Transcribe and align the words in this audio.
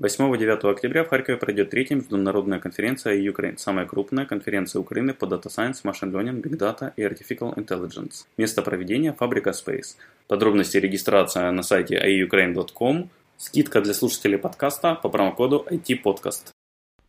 8-9 0.00 0.70
октября 0.70 1.04
в 1.04 1.08
Харькове 1.08 1.36
пройдет 1.36 1.68
третья 1.68 1.94
международная 1.94 2.58
конференция 2.58 3.18
Ukraine, 3.20 3.58
самая 3.58 3.84
крупная 3.84 4.24
конференция 4.24 4.80
Украины 4.80 5.12
по 5.12 5.26
Data 5.26 5.48
Science, 5.48 5.82
Machine 5.84 6.10
Learning, 6.10 6.40
Big 6.40 6.56
Data 6.56 6.92
и 6.96 7.02
Artificial 7.02 7.54
Intelligence. 7.54 8.24
Место 8.38 8.62
проведения– 8.62 9.12
фабрика 9.18 9.50
Space. 9.50 9.96
Подробности 10.26 10.78
регистрация 10.78 11.50
на 11.50 11.62
сайте 11.62 11.96
iukraine.com. 11.96 13.10
Скидка 13.36 13.82
для 13.82 13.92
слушателей 13.92 14.38
подкаста 14.38 14.94
по 14.94 15.10
промокоду 15.10 15.66
IT-подкаст. 15.70 16.52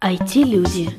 IT-люди. 0.04 0.90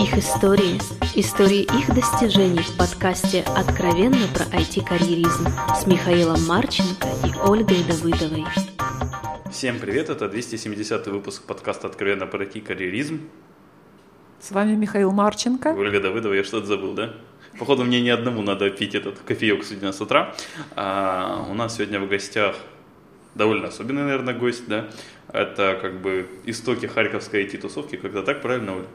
Их 0.00 0.16
истории. 0.16 0.78
Истории 1.16 1.62
их 1.62 1.92
достижений 1.92 2.62
в 2.62 2.76
подкасте 2.76 3.42
«Откровенно 3.56 4.28
про 4.34 4.44
IT-карьеризм» 4.56 5.48
с 5.76 5.84
Михаилом 5.86 6.46
Марченко 6.46 7.08
и 7.26 7.48
Ольгой 7.48 7.82
Давыдовой. 7.88 8.44
Всем 9.50 9.80
привет, 9.80 10.10
это 10.10 10.28
270 10.28 11.08
выпуск 11.08 11.42
подкаста 11.42 11.88
«Откровенно 11.88 12.28
про 12.28 12.44
IT-карьеризм». 12.44 13.28
С 14.38 14.52
вами 14.52 14.76
Михаил 14.76 15.10
Марченко. 15.10 15.74
Ольга 15.76 15.98
Давыдова, 15.98 16.34
я 16.34 16.44
что-то 16.44 16.66
забыл, 16.66 16.94
да? 16.94 17.14
Походу, 17.58 17.84
мне 17.84 18.00
не 18.00 18.10
одному 18.10 18.42
надо 18.42 18.70
пить 18.70 18.94
этот 18.94 19.18
кофеек 19.18 19.64
сегодня 19.64 19.90
с 19.90 20.00
утра. 20.00 20.36
А, 20.76 21.46
у 21.50 21.54
нас 21.54 21.74
сегодня 21.74 21.98
в 21.98 22.08
гостях 22.08 22.54
довольно 23.34 23.68
особенный, 23.68 24.02
наверное, 24.02 24.34
гость, 24.34 24.68
да? 24.68 24.88
Это 25.32 25.76
как 25.82 26.00
бы 26.00 26.28
истоки 26.44 26.86
харьковской 26.86 27.44
IT-тусовки, 27.44 27.96
когда 27.96 28.22
так, 28.22 28.42
правильно, 28.42 28.76
Оля? 28.76 28.86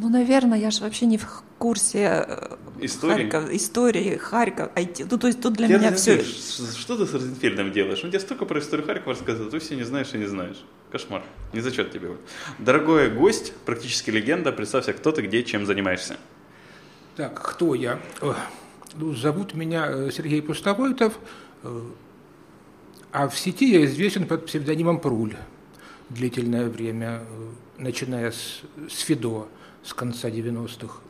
Ну, 0.00 0.08
наверное, 0.08 0.58
я 0.58 0.70
же 0.70 0.82
вообще 0.82 1.06
не 1.06 1.18
в 1.18 1.26
курсе 1.58 2.24
э, 2.26 2.56
истории, 2.80 3.28
Харьков, 3.28 3.50
истории 3.52 4.16
Харьков, 4.16 4.70
IT. 4.74 5.08
Ну, 5.10 5.18
то 5.18 5.26
есть 5.26 5.40
тут 5.40 5.54
для 5.54 5.66
я 5.66 5.78
меня 5.78 5.92
все... 5.92 6.22
Что 6.22 6.96
ты 6.96 7.06
с 7.06 7.14
Розенфельдом 7.14 7.72
делаешь? 7.72 8.04
Он 8.04 8.10
тебе 8.10 8.20
столько 8.20 8.44
про 8.44 8.60
историю 8.60 8.86
Харькова 8.86 9.14
рассказывает, 9.14 9.50
ты 9.50 9.58
все 9.58 9.74
не 9.76 9.82
знаешь 9.82 10.08
и 10.14 10.18
не 10.18 10.26
знаешь. 10.26 10.64
Кошмар. 10.90 11.22
Не 11.52 11.60
зачет 11.60 11.90
тебе. 11.90 12.10
Дорогой 12.58 13.10
гость, 13.10 13.52
практически 13.64 14.10
легенда, 14.10 14.52
представься, 14.52 14.92
кто 14.92 15.10
ты, 15.10 15.22
где, 15.22 15.42
чем 15.42 15.66
занимаешься. 15.66 16.16
Так, 17.16 17.42
кто 17.42 17.74
я? 17.74 17.98
Ну, 18.94 19.14
зовут 19.14 19.54
меня 19.54 19.86
э, 19.88 20.10
Сергей 20.12 20.40
Пустовойтов, 20.40 21.18
э, 21.62 21.80
а 23.10 23.28
в 23.28 23.38
сети 23.38 23.70
я 23.72 23.84
известен 23.84 24.26
под 24.26 24.46
псевдонимом 24.46 25.00
Пруль 25.00 25.36
длительное 26.08 26.68
время, 26.68 27.22
начиная 27.76 28.30
с, 28.30 28.62
с 28.88 29.00
Фидо 29.00 29.48
с 29.84 29.94
конца 29.94 30.28
90-х, 30.28 31.00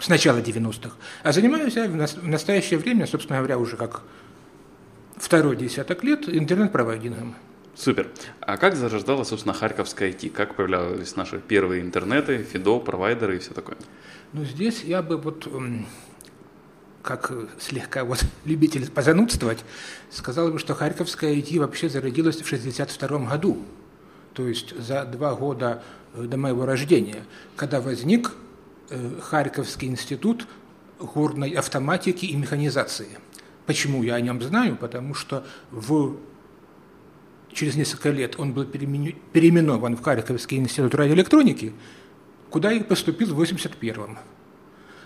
с 0.00 0.08
начала 0.08 0.38
90-х. 0.38 0.96
А 1.22 1.32
занимаюсь 1.32 1.76
я 1.76 1.86
в 1.88 2.26
настоящее 2.26 2.78
время, 2.78 3.06
собственно 3.06 3.38
говоря, 3.38 3.58
уже 3.58 3.76
как 3.76 4.02
второй 5.16 5.56
десяток 5.56 6.04
лет 6.04 6.28
интернет-провайдингом. 6.28 7.34
Супер. 7.74 8.08
А 8.40 8.56
как 8.56 8.74
зарождалась, 8.74 9.28
собственно, 9.28 9.52
Харьковская 9.52 10.10
IT? 10.10 10.30
Как 10.30 10.54
появлялись 10.54 11.14
наши 11.14 11.38
первые 11.38 11.82
интернеты, 11.82 12.42
ФИДО, 12.42 12.80
провайдеры 12.80 13.36
и 13.36 13.38
все 13.38 13.52
такое? 13.52 13.76
Ну, 14.32 14.44
здесь 14.44 14.82
я 14.82 15.02
бы 15.02 15.18
вот 15.18 15.46
как 17.06 17.32
слегка 17.58 18.04
вот 18.04 18.24
любитель 18.44 18.90
позанудствовать, 18.90 19.64
сказал 20.10 20.50
бы, 20.50 20.58
что 20.58 20.74
Харьковская 20.74 21.34
IT 21.34 21.58
вообще 21.60 21.88
зародилась 21.88 22.36
в 22.36 22.46
1962 22.46 23.30
году, 23.30 23.58
то 24.34 24.46
есть 24.46 24.76
за 24.78 25.04
два 25.04 25.34
года 25.34 25.82
до 26.16 26.36
моего 26.36 26.66
рождения, 26.66 27.24
когда 27.56 27.80
возник 27.80 28.32
э, 28.90 29.20
Харьковский 29.20 29.88
институт 29.88 30.46
горной 30.98 31.50
автоматики 31.50 32.26
и 32.26 32.36
механизации. 32.36 33.18
Почему 33.66 34.02
я 34.02 34.14
о 34.14 34.20
нем 34.20 34.40
знаю? 34.42 34.76
Потому 34.76 35.14
что 35.14 35.44
в... 35.70 36.16
через 37.52 37.76
несколько 37.76 38.10
лет 38.10 38.38
он 38.38 38.52
был 38.52 38.64
переименован 38.64 39.96
в 39.96 40.02
Харьковский 40.02 40.56
институт 40.58 40.94
радиоэлектроники, 40.94 41.72
куда 42.50 42.72
и 42.72 42.82
поступил 42.82 43.34
в 43.34 43.40
81-м. 43.40 44.18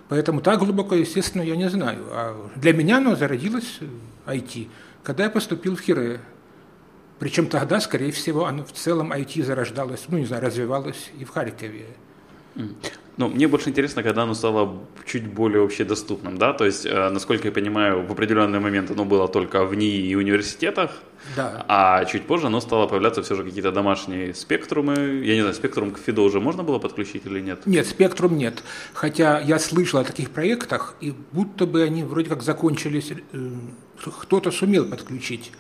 Поэтому 0.08 0.41
так 0.41 0.58
глубоко, 0.58 0.94
естественно, 0.94 1.42
я 1.42 1.56
не 1.56 1.70
знаю. 1.70 2.05
А 2.11 2.50
для 2.56 2.72
меня 2.72 2.99
оно 2.99 3.16
зародилось 3.16 3.78
IT, 4.26 4.69
когда 5.03 5.25
я 5.25 5.31
поступил 5.31 5.76
в 5.76 5.81
Хире 5.81 6.20
причем 7.20 7.47
тогда, 7.47 7.81
скорее 7.81 8.12
всего, 8.12 8.47
оно 8.47 8.64
в 8.64 8.72
целом 8.72 9.12
IT 9.12 9.44
зарождалось, 9.44 10.06
ну, 10.08 10.19
не 10.19 10.25
знаю, 10.25 10.42
развивалось 10.42 11.10
и 11.20 11.25
в 11.25 11.31
Харькове. 11.31 11.84
Ну, 13.16 13.28
мне 13.28 13.47
больше 13.47 13.69
интересно, 13.69 14.03
когда 14.03 14.22
оно 14.22 14.32
стало 14.32 14.78
чуть 15.04 15.26
более 15.26 15.60
вообще 15.60 15.84
доступным, 15.84 16.38
да, 16.38 16.54
то 16.54 16.64
есть, 16.64 16.86
э, 16.86 17.10
насколько 17.10 17.48
я 17.48 17.53
понимаю, 17.53 18.06
в 18.06 18.12
определенный 18.12 18.60
момент 18.60 18.91
оно 18.91 19.04
было 19.04 19.28
только 19.28 19.66
в 19.66 19.75
НИИ 19.75 20.08
и 20.08 20.14
университетах, 20.14 20.91
да. 21.36 21.66
а 21.69 22.04
чуть 22.06 22.22
позже 22.22 22.47
оно 22.47 22.62
стало 22.62 22.86
появляться 22.86 23.20
все 23.22 23.34
же 23.34 23.44
какие-то 23.44 23.72
домашние 23.72 24.32
спектрумы, 24.32 25.20
я 25.22 25.34
не 25.34 25.41
знаю, 25.42 25.54
спектрум 25.54 25.91
к 25.91 25.98
Фидо 25.98 26.22
уже 26.22 26.41
можно 26.41 26.62
было 26.62 26.78
подключить 26.78 27.26
или 27.26 27.41
нет? 27.41 27.66
Нет, 27.66 27.87
спектрум 27.87 28.38
нет, 28.38 28.62
хотя 28.94 29.38
я 29.41 29.58
слышал 29.58 30.00
о 30.00 30.04
таких 30.04 30.31
проектах, 30.31 30.94
и 31.02 31.12
будто 31.32 31.66
бы 31.66 31.82
они 31.82 32.04
вроде 32.04 32.31
как 32.31 32.42
закончились, 32.42 33.12
э, 33.12 33.50
кто-то 34.22 34.50
сумел 34.50 34.87
подключить. 34.87 35.52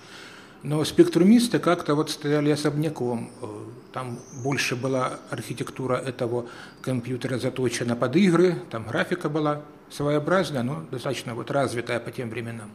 Но 0.62 0.84
спектрумисты 0.84 1.58
как-то 1.58 1.94
вот 1.94 2.10
стояли 2.10 2.50
особняком. 2.50 3.30
Э, 3.40 3.46
там 3.92 4.18
больше 4.44 4.76
была 4.76 5.18
архитектура 5.30 5.96
этого 5.96 6.46
компьютера 6.82 7.38
заточена 7.38 7.96
под 7.96 8.14
игры, 8.16 8.56
там 8.70 8.86
графика 8.86 9.28
была 9.28 9.62
своеобразная, 9.90 10.62
но 10.62 10.84
достаточно 10.90 11.34
вот 11.34 11.50
развитая 11.50 11.98
по 11.98 12.10
тем 12.10 12.28
временам. 12.28 12.70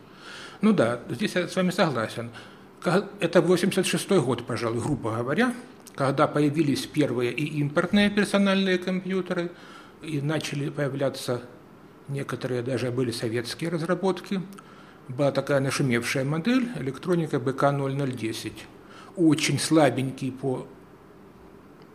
Ну 0.62 0.74
да, 0.74 1.00
здесь 1.10 1.36
я 1.36 1.48
с 1.48 1.56
вами 1.56 1.70
согласен. 1.70 2.32
Это 3.20 3.42
86 3.42 4.10
год, 4.12 4.46
пожалуй, 4.46 4.82
грубо 4.82 5.18
говоря, 5.18 5.54
когда 5.96 6.28
появились 6.28 6.86
первые 6.86 7.32
и 7.32 7.60
импортные 7.60 8.10
персональные 8.10 8.78
компьютеры, 8.80 9.52
и 10.02 10.22
начали 10.22 10.70
появляться 10.70 11.42
некоторые 12.08 12.62
даже 12.62 12.92
были 12.92 13.12
советские 13.12 13.70
разработки– 13.70 14.42
была 15.08 15.32
такая 15.32 15.60
нашумевшая 15.60 16.26
модель 16.26 16.70
электроника 16.78 17.40
БК-0010. 17.40 18.54
Очень 19.16 19.60
слабенький 19.60 20.32
по 20.32 20.68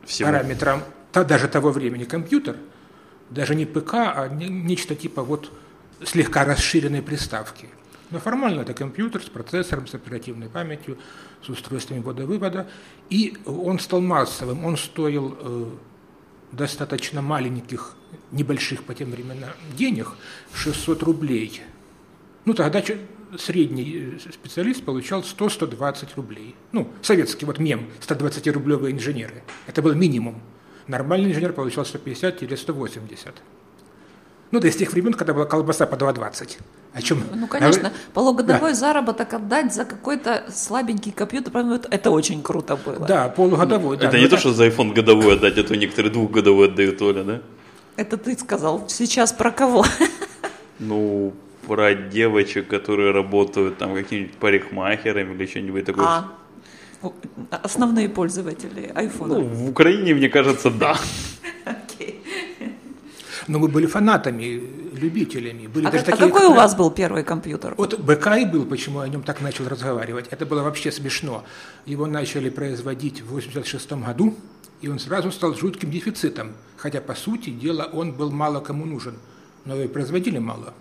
Всего. 0.05 0.29
параметрам 0.29 0.83
та, 1.13 1.25
даже 1.25 1.49
того 1.49 1.71
времени 1.71 2.05
компьютер, 2.05 2.57
даже 3.31 3.55
не 3.55 3.67
ПК, 3.67 3.95
а 3.95 4.29
не, 4.29 4.49
нечто 4.49 4.95
типа 4.95 5.23
вот 5.23 5.53
слегка 6.05 6.45
расширенной 6.45 7.03
приставки. 7.03 7.69
Но 8.11 8.19
формально 8.19 8.63
это 8.63 8.75
компьютер 8.75 9.23
с 9.23 9.29
процессором, 9.29 9.87
с 9.87 9.95
оперативной 9.95 10.49
памятью, 10.49 10.99
с 11.45 11.49
устройствами 11.49 12.01
ввода-вывода. 12.01 12.69
И 13.09 13.37
он 13.47 13.79
стал 13.79 14.01
массовым, 14.01 14.65
он 14.65 14.77
стоил 14.77 15.37
э, 15.39 15.71
достаточно 16.51 17.23
маленьких, 17.23 17.95
небольших 18.33 18.83
по 18.83 18.95
тем 18.95 19.13
временам 19.13 19.51
денег, 19.77 20.09
600 20.55 21.03
рублей– 21.03 21.63
ну, 22.45 22.55
тогда 22.55 22.83
средний 23.39 24.17
э, 24.17 24.33
специалист 24.33 24.83
получал 24.83 25.21
100-120 25.21 26.09
рублей. 26.17 26.55
Ну, 26.73 26.89
советский 27.03 27.47
вот 27.47 27.59
мем, 27.59 27.89
120-рублевые 28.01 28.93
инженеры. 28.93 29.43
Это 29.67 29.83
был 29.83 29.95
минимум. 29.95 30.41
Нормальный 30.87 31.31
инженер 31.31 31.53
получал 31.53 31.85
150 31.85 32.43
или 32.43 32.55
180. 32.55 33.35
Ну, 34.51 34.59
да 34.59 34.67
из 34.67 34.75
тех 34.75 34.93
времен, 34.93 35.15
когда 35.15 35.33
была 35.33 35.45
колбаса 35.45 35.87
по 35.87 35.95
2,20. 35.95 36.59
О 36.93 37.03
чем? 37.03 37.23
Ну, 37.33 37.47
конечно, 37.47 37.89
а 37.89 37.93
полугодовой 38.13 38.71
да. 38.71 38.75
заработок 38.75 39.33
отдать 39.33 39.73
за 39.73 39.85
какой-то 39.85 40.47
слабенький 40.53 41.13
компьютер, 41.13 41.53
это 41.89 42.11
очень 42.11 42.43
круто 42.43 42.77
было. 42.77 43.07
Да, 43.07 43.29
полугодовой. 43.29 43.97
Это 43.97 44.11
да, 44.11 44.19
не 44.19 44.27
то, 44.27 44.37
что 44.37 44.53
за 44.53 44.67
iPhone 44.67 44.93
годовой 44.93 45.35
отдать, 45.35 45.57
а 45.57 45.63
то 45.63 45.77
некоторые 45.77 46.13
двухгодовой 46.13 46.67
отдают, 46.67 47.01
Оля, 47.01 47.23
да? 47.23 47.43
Это 47.97 48.17
ты 48.17 48.37
сказал. 48.37 48.89
Сейчас 48.89 49.33
про 49.33 49.53
кого? 49.53 49.85
Ну, 50.81 51.35
про 51.71 51.95
девочек, 51.95 52.67
которые 52.67 53.13
работают 53.13 53.79
там 53.79 53.95
какими-нибудь 53.95 54.35
парикмахерами 54.39 55.35
или 55.35 55.47
что-нибудь 55.47 55.85
такое. 55.85 56.05
А, 56.05 56.25
основные 57.63 58.09
пользователи 58.09 58.91
айфона. 58.93 59.35
Ну, 59.35 59.45
в 59.45 59.71
Украине, 59.71 60.15
мне 60.15 60.29
кажется, 60.29 60.71
да. 60.71 60.97
Окей. 61.65 62.25
Но 63.47 63.61
мы 63.61 63.69
были 63.69 63.87
фанатами, 63.87 64.61
любителями. 65.01 65.69
Были 65.69 65.87
а, 65.87 65.91
даже 65.93 66.03
а 66.03 66.07
такие, 66.07 66.17
какой 66.17 66.33
которые... 66.33 66.51
у 66.51 66.55
вас 66.57 66.75
был 66.75 66.91
первый 66.91 67.23
компьютер? 67.23 67.75
Вот 67.77 68.01
БК 68.01 68.39
и 68.39 68.47
был, 68.47 68.67
почему 68.67 68.99
я 68.99 69.05
о 69.05 69.09
нем 69.09 69.23
так 69.23 69.41
начал 69.41 69.69
разговаривать. 69.69 70.27
Это 70.33 70.47
было 70.47 70.65
вообще 70.65 70.91
смешно. 70.91 71.45
Его 71.87 72.07
начали 72.07 72.51
производить 72.51 73.23
в 73.23 73.31
86 73.31 73.93
году, 73.93 74.35
и 74.83 74.89
он 74.89 74.99
сразу 74.99 75.31
стал 75.31 75.55
жутким 75.55 75.93
дефицитом. 75.93 76.51
Хотя, 76.77 77.01
по 77.01 77.15
сути 77.15 77.51
дела, 77.51 77.89
он 77.93 78.11
был 78.11 78.33
мало 78.33 78.59
кому 78.59 78.87
нужен. 78.87 79.15
Но 79.65 79.81
и 79.81 79.87
производили 79.87 80.39
мало 80.39 80.75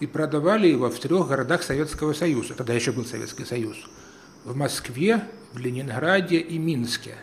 и 0.00 0.06
продавали 0.06 0.68
его 0.68 0.90
в 0.90 0.98
трех 0.98 1.28
городах 1.28 1.62
Советского 1.62 2.12
Союза, 2.12 2.54
тогда 2.54 2.72
еще 2.72 2.92
был 2.92 3.04
Советский 3.04 3.44
Союз, 3.44 3.76
в 4.44 4.56
Москве, 4.56 5.22
в 5.52 5.58
Ленинграде 5.58 6.38
и 6.38 6.58
Минске. 6.58 7.14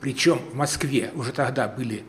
Причем 0.00 0.38
в 0.38 0.54
Москве 0.54 1.12
уже 1.14 1.32
тогда 1.32 1.68
были, 1.68 2.04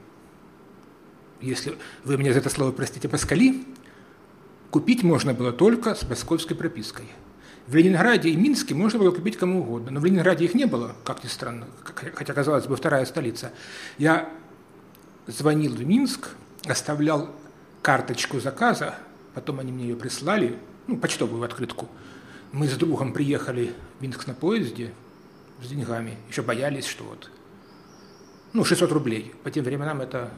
если 1.40 1.78
вы 2.04 2.18
меня 2.18 2.34
за 2.34 2.40
это 2.40 2.50
слово 2.50 2.72
простите, 2.72 3.08
москали, 3.08 3.64
купить 4.70 5.04
можно 5.04 5.34
было 5.34 5.54
только 5.54 5.96
с 5.96 6.04
московской 6.04 6.58
пропиской. 6.58 7.06
В 7.68 7.76
Ленинграде 7.76 8.30
и 8.30 8.36
Минске 8.36 8.76
можно 8.76 9.00
было 9.00 9.12
купить 9.12 9.38
кому 9.38 9.62
угодно, 9.62 9.92
но 9.92 10.00
в 10.00 10.06
Ленинграде 10.06 10.46
их 10.46 10.54
не 10.54 10.66
было, 10.66 10.96
как 11.04 11.24
ни 11.24 11.28
странно, 11.28 11.68
хотя, 12.14 12.34
казалось 12.34 12.68
бы, 12.68 12.76
вторая 12.76 13.06
столица. 13.06 13.52
Я 13.98 14.30
звонил 15.28 15.74
в 15.74 15.84
Минск, 15.84 16.30
оставлял 16.66 17.30
карточку 17.86 18.40
заказа, 18.40 18.96
потом 19.36 19.60
они 19.60 19.72
мне 19.72 19.84
ее 19.84 19.96
прислали, 19.96 20.58
ну, 20.88 20.98
почтовую 20.98 21.44
открытку. 21.44 21.88
Мы 22.52 22.68
с 22.68 22.76
другом 22.76 23.14
приехали 23.14 23.74
в 24.00 24.02
Минск 24.02 24.26
на 24.26 24.34
поезде 24.34 24.92
с 25.62 25.68
деньгами, 25.68 26.18
еще 26.28 26.42
боялись, 26.42 26.88
что 26.88 27.04
вот, 27.04 27.30
ну, 28.54 28.66
600 28.66 28.92
рублей. 28.92 29.34
По 29.44 29.52
тем 29.52 29.64
временам 29.64 30.02
это 30.02 30.32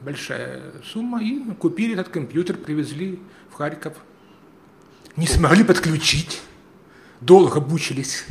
большая 0.00 0.72
сумма, 0.84 1.22
и 1.22 1.38
купили 1.54 1.92
этот 1.92 2.08
компьютер, 2.08 2.56
привезли 2.56 3.20
в 3.50 3.54
Харьков. 3.54 3.94
Не 5.14 5.28
смогли 5.28 5.62
подключить, 5.62 6.42
долго 7.20 7.60
мучились. 7.60 8.24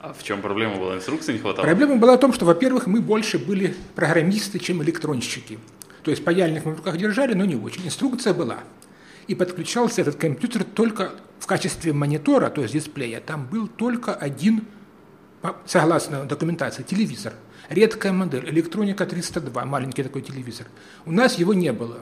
А 0.00 0.12
в 0.12 0.22
чем 0.22 0.42
проблема 0.42 0.76
была? 0.76 0.96
Инструкции 0.96 1.32
не 1.32 1.38
хватало? 1.38 1.64
Проблема 1.64 1.96
была 1.96 2.18
в 2.18 2.20
том, 2.20 2.34
что, 2.34 2.44
во-первых, 2.44 2.86
мы 2.86 3.00
больше 3.00 3.38
были 3.38 3.74
программисты, 3.94 4.58
чем 4.58 4.82
электронщики. 4.82 5.58
То 6.04 6.10
есть 6.10 6.22
паяльник 6.22 6.66
мы 6.66 6.74
в 6.74 6.76
руках 6.76 6.98
держали, 6.98 7.32
но 7.32 7.46
не 7.46 7.56
очень. 7.56 7.86
Инструкция 7.86 8.34
была. 8.34 8.58
И 9.26 9.34
подключался 9.34 10.02
этот 10.02 10.16
компьютер 10.16 10.62
только 10.62 11.12
в 11.40 11.46
качестве 11.46 11.94
монитора, 11.94 12.50
то 12.50 12.60
есть 12.60 12.74
дисплея. 12.74 13.20
Там 13.20 13.46
был 13.46 13.68
только 13.68 14.14
один, 14.14 14.66
согласно 15.64 16.26
документации, 16.26 16.82
телевизор. 16.82 17.32
Редкая 17.70 18.12
модель, 18.12 18.46
электроника 18.50 19.06
302, 19.06 19.64
маленький 19.64 20.02
такой 20.02 20.20
телевизор. 20.20 20.66
У 21.06 21.12
нас 21.12 21.38
его 21.38 21.54
не 21.54 21.72
было. 21.72 22.00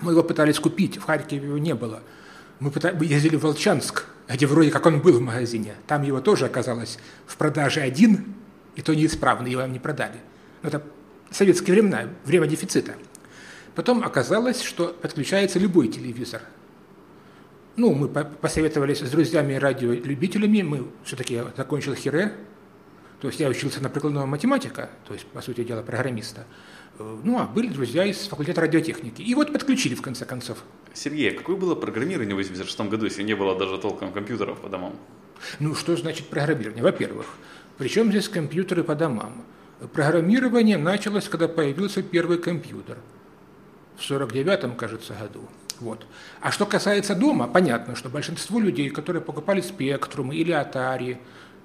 Мы 0.00 0.12
его 0.12 0.22
пытались 0.22 0.60
купить, 0.60 0.96
в 0.96 1.02
Харькове 1.02 1.48
его 1.48 1.58
не 1.58 1.74
было. 1.74 2.02
Мы, 2.60 2.70
пытались, 2.70 3.00
мы 3.00 3.06
ездили 3.06 3.34
в 3.34 3.42
Волчанск, 3.42 4.04
где 4.28 4.46
вроде 4.46 4.70
как 4.70 4.86
он 4.86 5.00
был 5.00 5.18
в 5.18 5.20
магазине. 5.20 5.74
Там 5.88 6.02
его 6.04 6.20
тоже 6.20 6.46
оказалось 6.46 6.98
в 7.26 7.36
продаже 7.36 7.80
один, 7.80 8.34
и 8.76 8.82
то 8.82 8.94
неисправный, 8.94 9.50
его 9.50 9.62
не 9.66 9.80
продали. 9.80 10.20
Но 10.62 10.68
это 10.68 10.84
советские 11.32 11.74
времена, 11.74 12.04
время 12.24 12.46
дефицита. 12.46 12.94
Потом 13.74 14.04
оказалось, 14.04 14.62
что 14.62 14.88
подключается 14.88 15.58
любой 15.58 15.88
телевизор. 15.88 16.42
Ну, 17.76 17.92
мы 17.92 18.08
посоветовались 18.08 19.00
с 19.00 19.10
друзьями 19.10 19.54
радиолюбителями, 19.54 20.62
мы 20.62 20.86
все-таки 21.02 21.42
закончил 21.56 21.94
Хире, 21.94 22.34
то 23.20 23.26
есть 23.28 23.40
я 23.40 23.48
учился 23.48 23.82
на 23.82 23.88
прикладного 23.88 24.26
математика, 24.26 24.90
то 25.08 25.14
есть, 25.14 25.26
по 25.26 25.40
сути 25.40 25.64
дела, 25.64 25.82
программиста. 25.82 26.44
Ну, 26.98 27.40
а 27.40 27.46
были 27.46 27.66
друзья 27.66 28.04
из 28.04 28.18
факультета 28.28 28.60
радиотехники. 28.60 29.22
И 29.22 29.34
вот 29.34 29.52
подключили, 29.52 29.96
в 29.96 30.02
конце 30.02 30.24
концов. 30.24 30.62
Сергей, 30.92 31.32
а 31.32 31.36
какое 31.36 31.56
было 31.56 31.74
программирование 31.74 32.34
в 32.34 32.38
86 32.38 32.80
году, 32.82 33.06
если 33.06 33.24
не 33.24 33.34
было 33.34 33.58
даже 33.58 33.78
толком 33.78 34.12
компьютеров 34.12 34.60
по 34.60 34.68
домам? 34.68 34.94
Ну, 35.58 35.74
что 35.74 35.96
значит 35.96 36.28
программирование? 36.28 36.84
Во-первых, 36.84 37.26
причем 37.76 38.10
здесь 38.10 38.28
компьютеры 38.28 38.84
по 38.84 38.94
домам? 38.94 39.44
Программирование 39.92 40.78
началось, 40.78 41.28
когда 41.28 41.48
появился 41.48 42.02
первый 42.04 42.38
компьютер. 42.38 42.98
В 43.96 44.10
49-м, 44.10 44.76
кажется, 44.76 45.14
году. 45.14 45.48
Вот. 45.80 46.06
А 46.40 46.50
что 46.50 46.66
касается 46.66 47.14
дома, 47.14 47.48
понятно, 47.48 47.96
что 47.96 48.08
большинство 48.08 48.60
людей, 48.60 48.90
которые 48.90 49.22
покупали 49.22 49.60
спектрумы 49.60 50.36
или 50.36 50.52
Atari, 50.52 51.18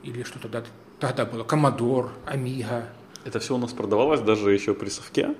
или 0.04 0.24
что 0.24 0.40
тогда, 0.40 0.64
тогда 1.00 1.26
было, 1.26 1.44
Commodore, 1.44 2.10
Amiga. 2.26 2.86
Это 3.26 3.40
все 3.40 3.56
у 3.56 3.58
нас 3.58 3.74
продавалось 3.74 4.22
даже 4.22 4.52
еще 4.52 4.74
при 4.74 4.90
совке? 4.90 5.36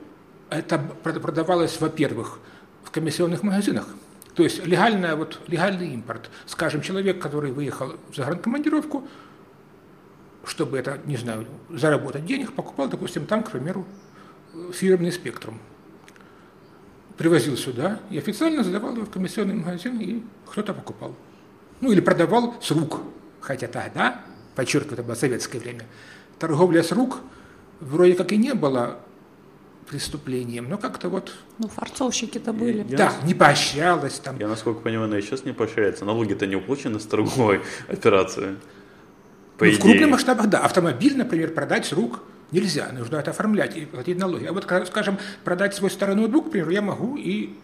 Это 0.50 0.80
продавалось, 0.80 1.80
во-первых, 1.80 2.40
в 2.84 2.92
комиссионных 2.92 3.44
магазинах. 3.44 3.88
То 4.36 4.44
есть 4.44 4.66
легальная, 4.66 5.16
вот, 5.16 5.40
легальный 5.48 5.94
импорт. 5.94 6.30
Скажем, 6.46 6.82
человек, 6.82 7.22
который 7.22 7.52
выехал 7.52 7.96
в 8.12 8.16
загранкомандировку, 8.16 9.08
чтобы 10.46 10.78
это, 10.78 11.00
не 11.06 11.18
знаю, 11.18 11.46
заработать 11.70 12.26
денег, 12.26 12.54
покупал, 12.54 12.88
допустим, 12.88 13.26
там, 13.26 13.44
к 13.44 13.52
примеру, 13.52 13.86
фирменный 14.74 15.12
спектрум. 15.12 15.60
Привозил 17.20 17.58
сюда 17.58 18.00
и 18.10 18.18
официально 18.18 18.64
задавал 18.64 18.96
его 18.96 19.06
в 19.06 19.10
комиссионный 19.10 19.54
магазин, 19.54 20.00
и 20.00 20.24
кто-то 20.46 20.74
покупал. 20.74 21.14
Ну, 21.82 21.92
или 21.92 22.00
продавал 22.00 22.56
с 22.62 22.72
рук. 22.72 23.02
Хотя 23.42 23.68
тогда, 23.68 24.22
подчеркиваю, 24.56 24.94
это 24.94 25.04
было 25.04 25.16
советское 25.16 25.60
время, 25.60 25.84
торговля 26.40 26.82
с 26.82 26.94
рук 26.94 27.20
вроде 27.82 28.14
как 28.14 28.32
и 28.32 28.38
не 28.38 28.54
было 28.54 29.00
преступлением, 29.90 30.70
но 30.70 30.78
как-то 30.78 31.10
вот... 31.10 31.34
Ну, 31.58 31.68
форцовщики-то 31.68 32.54
были. 32.54 32.86
Я, 32.88 32.98
да, 32.98 33.14
не 33.26 33.34
поощрялось 33.34 34.18
там. 34.20 34.40
Я, 34.40 34.48
насколько 34.48 34.80
понимаю, 34.80 35.10
она 35.10 35.20
и 35.20 35.22
сейчас 35.22 35.44
не 35.44 35.52
поощряется. 35.52 36.06
Налоги-то 36.06 36.48
не 36.48 36.56
уплачены 36.56 37.02
с 37.02 37.06
торговой 37.06 37.64
операции. 37.90 38.56
По 39.58 39.66
ну, 39.66 39.72
в 39.72 39.80
крупных 39.80 40.10
масштабах, 40.10 40.48
да. 40.48 40.60
Автомобиль, 40.60 41.18
например, 41.18 41.54
продать 41.54 41.86
с 41.86 41.92
рук 41.92 42.22
нельзя. 42.52 42.90
Нужно 42.92 43.18
это 43.18 43.32
оформлять 43.32 43.78
и 43.78 43.86
платить 43.86 44.18
налоги. 44.18 44.46
А 44.46 44.54
вот, 44.54 44.66
скажем, 44.88 45.18
продать 45.44 45.76
свой 45.76 45.90
старый 45.92 46.16
ноутбук, 46.16 46.46
например, 46.46 46.70
я 46.70 46.82
могу 46.82 47.18
и 47.18 47.56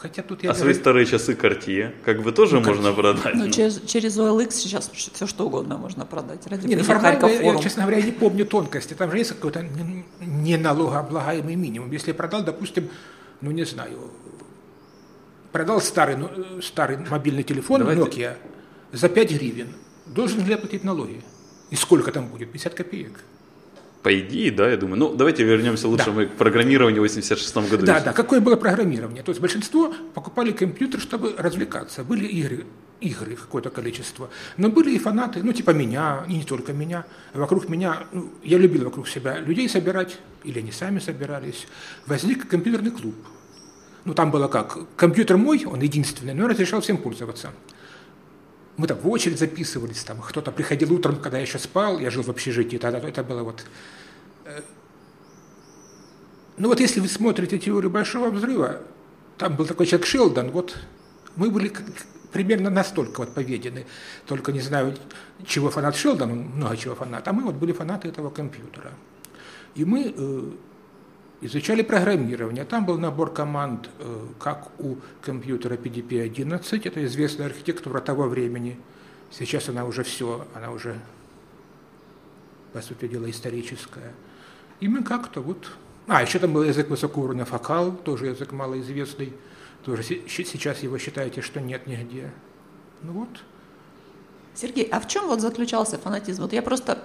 Хотя 0.00 0.22
тут 0.22 0.44
я 0.44 0.52
а 0.52 0.54
свои 0.54 0.74
старые 0.74 1.06
часы 1.06 1.32
Cartier, 1.32 1.92
как 2.04 2.22
бы 2.22 2.30
тоже 2.30 2.60
ну, 2.60 2.66
можно 2.66 2.92
продать. 2.92 3.34
Ну, 3.34 3.50
через, 3.50 3.80
через 3.80 4.16
OLX 4.16 4.52
сейчас 4.52 4.88
все 4.94 5.26
что 5.26 5.46
угодно 5.46 5.76
можно 5.76 6.06
продать. 6.06 6.46
Ради 6.46 6.68
Нет, 6.68 6.82
формально, 6.82 7.26
я, 7.26 7.52
я, 7.52 7.58
честно 7.58 7.82
говоря, 7.82 8.00
не 8.00 8.12
помню 8.12 8.46
тонкости. 8.46 8.94
Там 8.94 9.10
же 9.10 9.18
есть 9.18 9.30
какой-то 9.30 9.66
не 10.20 10.56
налогооблагаемый 10.56 11.56
минимум. 11.56 11.90
Если 11.90 12.12
продал, 12.12 12.44
допустим, 12.44 12.90
ну 13.40 13.50
не 13.50 13.64
знаю, 13.64 14.12
продал 15.50 15.80
старый, 15.80 16.16
ну, 16.16 16.30
старый 16.62 16.98
мобильный 17.10 17.42
телефон 17.42 17.80
Давайте... 17.80 18.02
Nokia 18.02 18.36
за 18.92 19.08
5 19.08 19.32
гривен, 19.32 19.68
должен 20.06 20.44
ли 20.44 20.50
я 20.50 20.58
платить 20.58 20.84
налоги? 20.84 21.22
И 21.70 21.76
сколько 21.76 22.12
там 22.12 22.28
будет? 22.28 22.52
50 22.52 22.74
копеек. 22.74 23.20
По 24.08 24.18
идее, 24.18 24.50
да, 24.50 24.70
я 24.70 24.78
думаю. 24.78 24.98
Ну, 24.98 25.14
давайте 25.14 25.44
вернемся 25.44 25.86
лучше 25.86 26.06
да. 26.06 26.12
мы 26.12 26.24
к 26.24 26.32
программированию 26.32 27.02
в 27.02 27.04
86 27.04 27.56
году. 27.70 27.84
Да, 27.84 28.00
да, 28.00 28.14
какое 28.14 28.40
было 28.40 28.56
программирование? 28.56 29.22
То 29.22 29.32
есть 29.32 29.40
большинство 29.42 29.94
покупали 30.14 30.50
компьютер, 30.50 30.98
чтобы 30.98 31.34
развлекаться. 31.36 32.04
Были 32.04 32.24
игры, 32.24 32.64
игры 33.02 33.36
какое-то 33.36 33.68
количество. 33.68 34.30
Но 34.56 34.70
были 34.70 34.92
и 34.92 34.98
фанаты, 34.98 35.42
ну, 35.42 35.52
типа 35.52 35.72
меня, 35.72 36.24
и 36.26 36.36
не 36.36 36.44
только 36.44 36.72
меня. 36.72 37.04
Вокруг 37.34 37.68
меня, 37.68 38.04
ну, 38.12 38.30
я 38.42 38.56
любил 38.56 38.84
вокруг 38.84 39.06
себя 39.08 39.40
людей 39.40 39.68
собирать, 39.68 40.18
или 40.42 40.60
они 40.60 40.72
сами 40.72 41.00
собирались. 41.00 41.66
Возник 42.06 42.48
компьютерный 42.48 42.92
клуб. 42.92 43.14
Ну, 44.06 44.14
там 44.14 44.30
было 44.30 44.48
как, 44.48 44.78
компьютер 44.96 45.36
мой, 45.36 45.66
он 45.66 45.82
единственный, 45.82 46.32
но 46.32 46.44
я 46.44 46.48
разрешал 46.48 46.80
всем 46.80 46.96
пользоваться. 46.96 47.50
Мы 48.78 48.86
там 48.86 48.96
в 48.96 49.08
очередь 49.10 49.38
записывались, 49.38 50.02
там 50.02 50.22
кто-то 50.22 50.50
приходил 50.50 50.94
утром, 50.94 51.16
когда 51.16 51.36
я 51.36 51.42
еще 51.42 51.58
спал, 51.58 51.98
я 51.98 52.10
жил 52.10 52.22
в 52.22 52.30
общежитии, 52.30 52.78
тогда 52.78 53.06
это 53.06 53.22
было 53.22 53.42
вот... 53.42 53.64
Ну 56.56 56.68
вот 56.68 56.80
если 56.80 57.00
вы 57.00 57.08
смотрите 57.08 57.58
теорию 57.58 57.90
Большого 57.90 58.30
Взрыва, 58.30 58.80
там 59.36 59.54
был 59.54 59.66
такой 59.66 59.86
человек 59.86 60.06
Шелдон, 60.06 60.50
вот 60.50 60.76
мы 61.36 61.50
были 61.50 61.72
примерно 62.32 62.68
настолько 62.68 63.20
вот 63.20 63.34
поведены, 63.34 63.86
только 64.26 64.52
не 64.52 64.60
знаю, 64.60 64.96
чего 65.46 65.70
фанат 65.70 65.96
Шелдон, 65.96 66.32
он 66.32 66.38
много 66.38 66.76
чего 66.76 66.94
фанат, 66.94 67.26
а 67.28 67.32
мы 67.32 67.44
вот 67.44 67.54
были 67.54 67.72
фанаты 67.72 68.08
этого 68.08 68.30
компьютера. 68.30 68.92
И 69.76 69.84
мы 69.84 70.12
э, 70.16 70.50
изучали 71.42 71.82
программирование. 71.82 72.64
Там 72.64 72.84
был 72.84 72.98
набор 72.98 73.32
команд, 73.32 73.88
э, 74.00 74.26
как 74.40 74.68
у 74.80 74.96
компьютера 75.22 75.76
PDP-11, 75.76 76.82
это 76.84 77.04
известная 77.06 77.46
архитектура 77.46 78.00
того 78.00 78.24
времени. 78.24 78.78
Сейчас 79.30 79.68
она 79.68 79.84
уже 79.84 80.02
все, 80.02 80.46
она 80.54 80.72
уже, 80.72 80.98
по 82.72 82.82
сути 82.82 83.06
дела, 83.06 83.30
историческая. 83.30 84.12
И 84.80 84.88
мы 84.88 85.02
как-то 85.02 85.40
вот... 85.40 85.72
А, 86.06 86.22
еще 86.22 86.38
там 86.38 86.52
был 86.52 86.62
язык 86.62 86.88
высокого 86.88 87.24
уровня 87.24 87.44
фокал, 87.44 87.92
тоже 87.92 88.26
язык 88.26 88.52
малоизвестный. 88.52 89.32
Тоже 89.84 90.02
сейчас 90.02 90.82
его 90.82 90.98
считаете, 90.98 91.42
что 91.42 91.60
нет 91.60 91.86
нигде. 91.86 92.32
Ну 93.02 93.12
вот. 93.12 93.28
Сергей, 94.54 94.84
а 94.84 95.00
в 95.00 95.06
чем 95.06 95.26
вот 95.26 95.40
заключался 95.40 95.98
фанатизм? 95.98 96.42
Вот 96.42 96.52
я 96.52 96.62
просто 96.62 96.98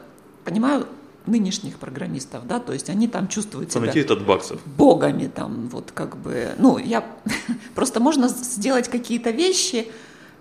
понимаю, 0.43 0.87
нынешних 1.25 1.77
программистов, 1.77 2.45
да, 2.47 2.59
то 2.59 2.73
есть 2.73 2.89
они 2.89 3.07
там 3.07 3.27
чувствуют 3.27 3.71
себя 3.71 3.91
от 3.91 4.25
баксов. 4.25 4.59
богами, 4.65 5.27
там, 5.27 5.69
вот 5.69 5.91
как 5.93 6.17
бы, 6.17 6.49
ну, 6.57 6.77
я, 6.77 7.05
просто 7.75 7.99
можно 7.99 8.27
сделать 8.27 8.89
какие-то 8.89 9.29
вещи, 9.29 9.89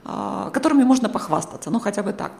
а, 0.04 0.50
которыми 0.50 0.82
можно 0.82 1.08
похвастаться, 1.08 1.70
ну, 1.70 1.78
хотя 1.78 2.02
бы 2.02 2.12
так. 2.12 2.32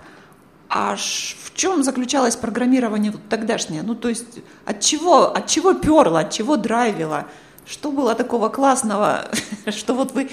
А 0.75 0.97
в 0.97 1.55
чем 1.55 1.83
заключалось 1.83 2.35
программирование 2.35 3.13
тогдашнее? 3.29 3.83
Ну, 3.83 3.95
то 3.95 4.09
есть 4.09 4.39
от 4.65 4.81
чего, 4.81 5.25
от 5.31 5.47
чего 5.47 5.75
перло, 5.75 6.21
от 6.21 6.31
чего 6.31 6.57
драйвило? 6.57 7.27
Что 7.67 7.93
было 7.93 8.15
такого 8.15 8.49
классного, 8.49 9.27
что 9.67 9.95
вот 9.95 10.13
вы 10.13 10.31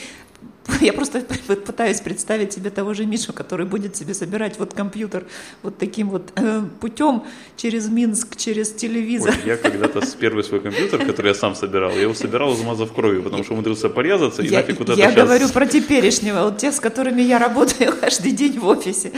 я 0.82 0.94
просто 0.94 1.22
пытаюсь 1.66 2.02
представить 2.02 2.54
себе 2.54 2.70
того 2.70 2.94
же 2.94 3.06
Мишу, 3.06 3.34
который 3.34 3.66
будет 3.66 3.96
себе 3.96 4.14
собирать 4.14 4.60
вот 4.60 4.74
компьютер 4.74 5.26
вот 5.64 5.78
таким 5.78 6.10
вот 6.10 6.32
э, 6.36 6.64
путем 6.80 7.24
через 7.56 7.88
Минск, 7.88 8.36
через 8.36 8.72
телевизор. 8.72 9.34
Ой, 9.44 9.50
я 9.50 9.58
когда-то 9.58 10.06
с 10.06 10.16
первый 10.16 10.44
свой 10.44 10.62
компьютер, 10.62 11.06
который 11.06 11.28
я 11.28 11.34
сам 11.34 11.56
собирал, 11.56 11.92
я 11.92 12.02
его 12.02 12.14
собирал, 12.14 12.56
замазав 12.56 12.94
кровью, 12.94 13.24
потому 13.24 13.44
что 13.44 13.54
умудрился 13.54 13.90
порезаться, 13.90 14.42
и 14.42 14.48
я, 14.48 14.60
нафиг 14.60 14.82
это 14.82 14.94
Я 14.94 15.12
сейчас... 15.12 15.24
говорю 15.24 15.50
про 15.50 15.66
теперешнего, 15.66 16.44
вот 16.44 16.58
тех, 16.58 16.74
с 16.74 16.80
которыми 16.80 17.22
я 17.22 17.40
работаю 17.40 17.96
каждый 18.02 18.32
день 18.32 18.60
в 18.60 18.68
офисе. 18.68 19.12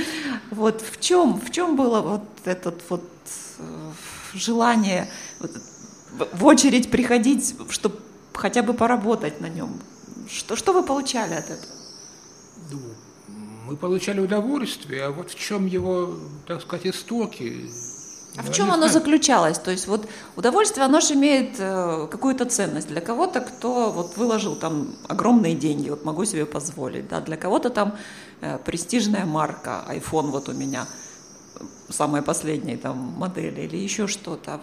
Вот 0.50 0.82
в 0.82 1.00
чем, 1.00 1.40
в 1.40 1.52
чем 1.52 1.76
было 1.76 2.02
вот 2.02 2.24
этот 2.46 2.82
вот 2.90 3.04
э, 3.60 3.64
желание 4.34 5.10
вот, 5.40 5.52
в 6.34 6.46
очередь 6.46 6.92
приходить, 6.92 7.56
чтобы 7.70 7.96
хотя 8.34 8.64
бы 8.64 8.74
поработать 8.74 9.42
на 9.42 9.48
нем? 9.48 9.80
Что, 10.32 10.56
что 10.56 10.74
вы 10.74 10.84
получали 10.84 11.34
от 11.34 11.50
этого? 11.50 11.74
Мы 13.66 13.76
получали 13.76 14.20
удовольствие, 14.20 15.04
а 15.04 15.12
вот 15.12 15.32
в 15.32 15.36
чем 15.36 15.66
его, 15.66 16.16
так 16.48 16.62
сказать, 16.62 16.88
истоки? 16.88 17.70
А 18.38 18.44
в 18.44 18.52
чем 18.54 18.68
оно 18.68 18.88
знаю. 18.88 18.94
заключалось? 18.94 19.60
То 19.60 19.72
есть 19.72 19.88
вот 19.88 20.08
удовольствие, 20.38 20.86
оно 20.86 21.02
же 21.02 21.16
имеет 21.16 21.56
э, 21.60 22.08
какую-то 22.10 22.46
ценность. 22.46 22.88
Для 22.88 23.02
кого-то, 23.02 23.42
кто 23.42 23.92
вот 23.92 24.16
выложил 24.16 24.56
там 24.56 24.96
огромные 25.10 25.54
деньги, 25.54 25.90
вот 25.90 26.06
могу 26.06 26.24
себе 26.24 26.46
позволить, 26.46 27.10
да, 27.10 27.20
для 27.20 27.36
кого-то 27.36 27.70
там 27.70 27.98
э, 28.40 28.58
престижная 28.60 29.26
марка, 29.26 29.84
iPhone 29.90 30.32
вот 30.32 30.48
у 30.48 30.54
меня, 30.54 30.88
самая 31.90 32.22
последняя 32.22 32.78
там 32.78 32.98
модели 33.18 33.62
или 33.62 33.76
еще 33.76 34.08
что-то. 34.08 34.62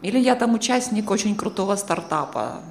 Или 0.00 0.18
я 0.18 0.34
там 0.34 0.54
участник 0.54 1.10
очень 1.10 1.36
крутого 1.36 1.76
стартапа, 1.76 2.62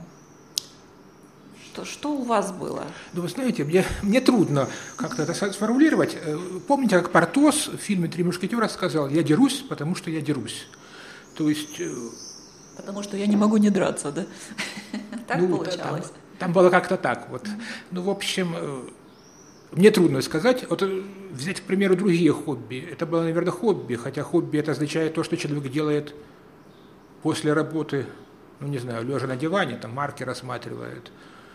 что, 1.78 1.86
что 1.86 2.12
у 2.14 2.24
вас 2.24 2.52
было? 2.52 2.84
Ну, 3.14 3.22
вы 3.22 3.28
знаете, 3.28 3.64
мне, 3.64 3.86
мне 4.02 4.22
трудно 4.22 4.68
как-то 4.96 5.24
это 5.24 5.34
сформулировать. 5.52 6.18
Э, 6.20 6.38
помните, 6.68 6.98
как 6.98 7.12
Портос 7.12 7.68
в 7.68 7.78
фильме 7.78 8.08
«Три 8.08 8.24
мушкетера» 8.24 8.68
сказал, 8.68 9.10
я 9.10 9.24
дерусь, 9.24 9.64
потому 9.68 9.96
что 9.96 10.10
я 10.10 10.22
дерусь. 10.22 10.68
То 11.36 11.50
есть... 11.50 11.80
Э, 11.80 11.94
потому 12.78 13.04
что 13.04 13.18
я 13.18 13.28
не 13.28 13.36
могу 13.36 13.58
не 13.58 13.70
драться, 13.70 14.12
да? 14.12 14.26
Так 15.28 15.40
ну, 15.40 15.58
получалось? 15.58 16.08
Там, 16.08 16.14
там 16.40 16.54
было 16.54 16.70
как-то 16.70 16.98
так 16.98 17.30
вот. 17.30 17.48
Ну, 17.92 18.02
в 18.02 18.10
общем, 18.10 18.56
э, 18.56 18.82
мне 19.74 19.92
трудно 19.92 20.22
сказать. 20.22 20.66
Вот 20.70 20.82
взять, 21.32 21.62
к 21.62 21.64
примеру, 21.64 21.96
другие 21.96 22.32
хобби. 22.32 22.88
Это 22.92 23.06
было, 23.06 23.24
наверное, 23.24 23.52
хобби, 23.52 23.96
хотя 23.96 24.24
хобби 24.24 24.58
это 24.58 24.72
означает 24.72 25.14
то, 25.14 25.24
что 25.24 25.38
человек 25.38 25.72
делает 25.72 26.16
после 27.22 27.54
работы, 27.54 28.06
ну, 28.60 28.68
не 28.68 28.78
знаю, 28.78 29.06
лежа 29.06 29.28
на 29.28 29.36
диване, 29.36 29.76
там 29.76 29.94
марки 29.94 30.24
рассматривает, 30.24 31.12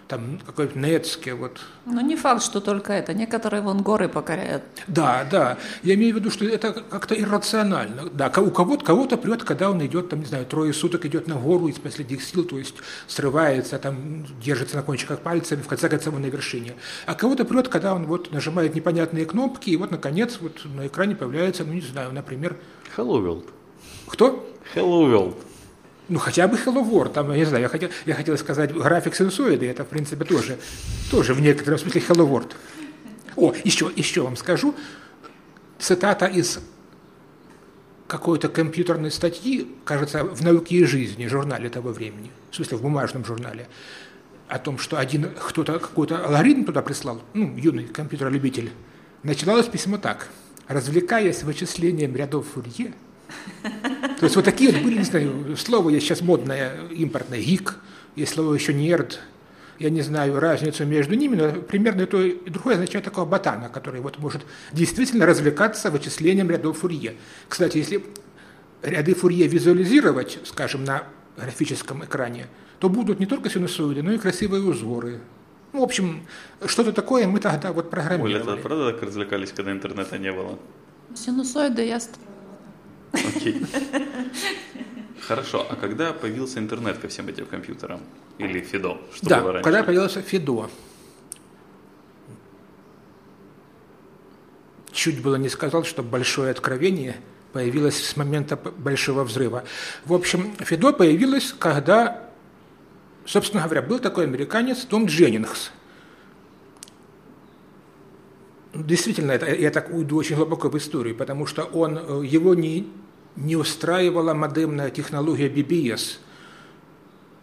там 0.09 0.39
какой-то 0.45 0.79
Нецке, 0.79 1.35
вот. 1.35 1.59
Но 1.87 2.01
не 2.01 2.17
факт, 2.17 2.43
что 2.43 2.61
только 2.61 2.93
это. 2.93 3.15
Некоторые 3.15 3.63
вон 3.63 3.83
горы 3.83 4.09
покоряют. 4.09 4.63
Да, 4.87 5.27
да. 5.31 5.59
Я 5.83 5.95
имею 5.95 6.15
в 6.15 6.19
виду, 6.19 6.31
что 6.31 6.45
это 6.45 6.73
как-то 6.73 7.15
иррационально. 7.15 8.09
Да, 8.11 8.29
у 8.37 8.51
кого-то, 8.51 8.85
кого-то 8.85 9.17
прет, 9.17 9.45
когда 9.45 9.71
он 9.71 9.85
идет, 9.85 10.11
там, 10.11 10.21
не 10.21 10.27
знаю, 10.27 10.47
трое 10.47 10.73
суток 10.73 11.05
идет 11.07 11.27
на 11.29 11.37
гору 11.37 11.69
из 11.69 11.79
последних 11.79 12.23
сил, 12.23 12.45
то 12.45 12.59
есть 12.59 12.77
срывается, 13.07 13.79
там, 13.79 14.27
держится 14.43 14.77
на 14.77 14.83
кончиках 14.83 15.21
пальцами, 15.21 15.63
в 15.63 15.67
конце 15.67 15.89
концов 15.89 16.19
на 16.19 16.27
вершине. 16.27 16.75
А 17.07 17.15
кого-то 17.15 17.45
прет, 17.45 17.69
когда 17.69 17.95
он 17.95 18.07
вот 18.07 18.33
нажимает 18.33 18.75
непонятные 18.75 19.27
кнопки, 19.27 19.71
и 19.71 19.77
вот, 19.77 19.91
наконец, 19.91 20.39
вот 20.41 20.63
на 20.65 20.87
экране 20.87 21.17
появляется, 21.17 21.65
ну, 21.65 21.73
не 21.73 21.81
знаю, 21.81 22.13
например... 22.13 22.57
Hello 22.97 23.23
World. 23.23 23.47
Кто? 24.07 24.47
Hello 24.75 25.07
World. 25.11 25.37
Ну, 26.13 26.19
хотя 26.19 26.47
бы 26.47 26.59
Hello 26.59 26.87
World, 26.87 27.15
там, 27.15 27.31
я 27.31 27.39
не 27.39 27.47
знаю, 27.47 27.63
я 27.63 27.69
хотел, 27.71 27.89
я 28.05 28.15
хотел 28.15 28.37
сказать 28.37 28.71
график 28.75 29.15
сенсоида, 29.15 29.65
это, 29.65 29.83
в 29.83 29.89
принципе, 29.89 30.27
тоже, 30.27 30.59
тоже 31.11 31.33
в 31.33 31.41
некотором 31.41 31.79
смысле 31.79 32.03
Hello 32.07 32.29
World. 32.29 32.53
О, 33.35 33.55
еще, 33.65 33.91
еще 33.97 34.21
вам 34.21 34.37
скажу, 34.37 34.75
цитата 35.79 36.27
из 36.27 36.61
какой-то 38.07 38.51
компьютерной 38.51 39.11
статьи, 39.11 39.75
кажется, 39.87 40.23
в 40.23 40.43
«Науке 40.43 40.77
и 40.77 40.85
жизни», 40.85 41.27
журнале 41.29 41.71
того 41.71 41.93
времени, 41.93 42.31
в 42.51 42.57
смысле, 42.57 42.77
в 42.77 42.83
бумажном 42.83 43.25
журнале, 43.25 43.67
о 44.49 44.59
том, 44.59 44.77
что 44.77 44.99
один 44.99 45.31
кто-то 45.31 45.79
какой-то 45.79 46.23
алгоритм 46.27 46.65
туда 46.65 46.83
прислал, 46.83 47.23
ну, 47.33 47.57
юный 47.57 47.85
компьютер-любитель, 47.85 48.71
начиналось 49.23 49.67
письмо 49.67 49.97
так. 49.97 50.29
«Развлекаясь 50.69 51.43
вычислением 51.43 52.15
рядов 52.15 52.49
Фурье, 52.53 52.93
то 54.19 54.25
есть 54.25 54.37
вот 54.37 54.45
такие 54.45 54.73
вот 54.73 54.83
были, 54.83 54.99
не 54.99 55.05
знаю, 55.05 55.57
слово 55.57 55.91
есть 55.91 56.07
сейчас 56.07 56.21
модное, 56.21 56.89
импортное, 56.91 57.41
гик, 57.41 57.77
есть 58.17 58.35
слово 58.35 58.55
еще 58.55 58.75
нерд, 58.75 59.21
я 59.79 59.91
не 59.91 60.03
знаю 60.03 60.39
разницу 60.39 60.87
между 60.87 61.15
ними, 61.15 61.37
но 61.37 61.53
примерно 61.61 62.07
то 62.07 62.21
и 62.23 62.49
другое 62.49 62.75
означает 62.75 63.05
такого 63.05 63.25
ботана, 63.25 63.69
который 63.69 64.01
вот 64.01 64.19
может 64.19 64.43
действительно 64.73 65.27
развлекаться 65.27 65.91
вычислением 65.91 66.51
рядов 66.51 66.79
Фурье. 66.79 67.15
Кстати, 67.49 67.79
если 67.79 68.05
ряды 68.83 69.15
Фурье 69.15 69.47
визуализировать, 69.47 70.39
скажем, 70.45 70.85
на 70.85 71.05
графическом 71.37 72.05
экране, 72.05 72.47
то 72.79 72.89
будут 72.89 73.21
не 73.21 73.27
только 73.27 73.51
синусоиды, 73.51 74.03
но 74.03 74.13
и 74.13 74.19
красивые 74.19 74.63
узоры. 74.63 75.21
Ну, 75.73 75.81
в 75.81 75.83
общем, 75.83 76.27
что-то 76.67 76.93
такое 76.93 77.27
мы 77.27 77.41
тогда 77.41 77.73
вот 77.73 77.91
программировали. 77.91 78.35
Оля, 78.35 78.43
это 78.43 78.57
правда 78.57 78.93
так 78.93 79.03
развлекались, 79.03 79.53
когда 79.53 79.73
интернета 79.73 80.19
не 80.19 80.33
было? 80.33 80.59
Синусоиды 81.15 81.85
я 81.87 82.01
Окей. 83.13 83.63
Хорошо, 85.21 85.67
а 85.69 85.77
когда 85.77 86.13
появился 86.13 86.59
интернет 86.59 86.99
ко 86.99 87.09
всем 87.09 87.29
этим 87.29 87.47
компьютерам? 87.47 88.01
Или 88.39 88.61
Фидо? 88.61 88.99
Что 89.15 89.29
да, 89.29 89.41
было 89.41 89.53
раньше? 89.53 89.65
когда 89.65 89.83
появился 89.85 90.21
Фидо. 90.21 90.69
Чуть 94.91 95.23
было 95.23 95.37
не 95.37 95.49
сказал, 95.49 95.85
что 95.85 96.03
большое 96.03 96.51
откровение 96.51 97.17
появилось 97.53 98.05
с 98.05 98.17
момента 98.17 98.57
большого 98.57 99.25
взрыва. 99.25 99.65
В 100.05 100.13
общем, 100.13 100.55
Фидо 100.59 100.93
появилось, 100.93 101.55
когда, 101.59 102.29
собственно 103.25 103.63
говоря, 103.63 103.83
был 103.83 103.99
такой 103.99 104.25
американец 104.25 104.85
Том 104.85 105.07
Дженнингс. 105.07 105.71
Действительно, 108.75 109.33
это, 109.33 109.55
я 109.55 109.71
так 109.71 109.93
уйду 109.93 110.17
очень 110.17 110.37
глубоко 110.37 110.71
в 110.71 110.79
историю, 110.79 111.15
потому 111.15 111.47
что 111.47 111.65
он, 111.65 111.99
э, 111.99 112.23
его 112.25 112.55
не, 112.55 112.89
не 113.37 113.55
устраивала 113.55 114.33
модемная 114.33 114.91
технология 114.91 115.49
BBS. 115.49 116.19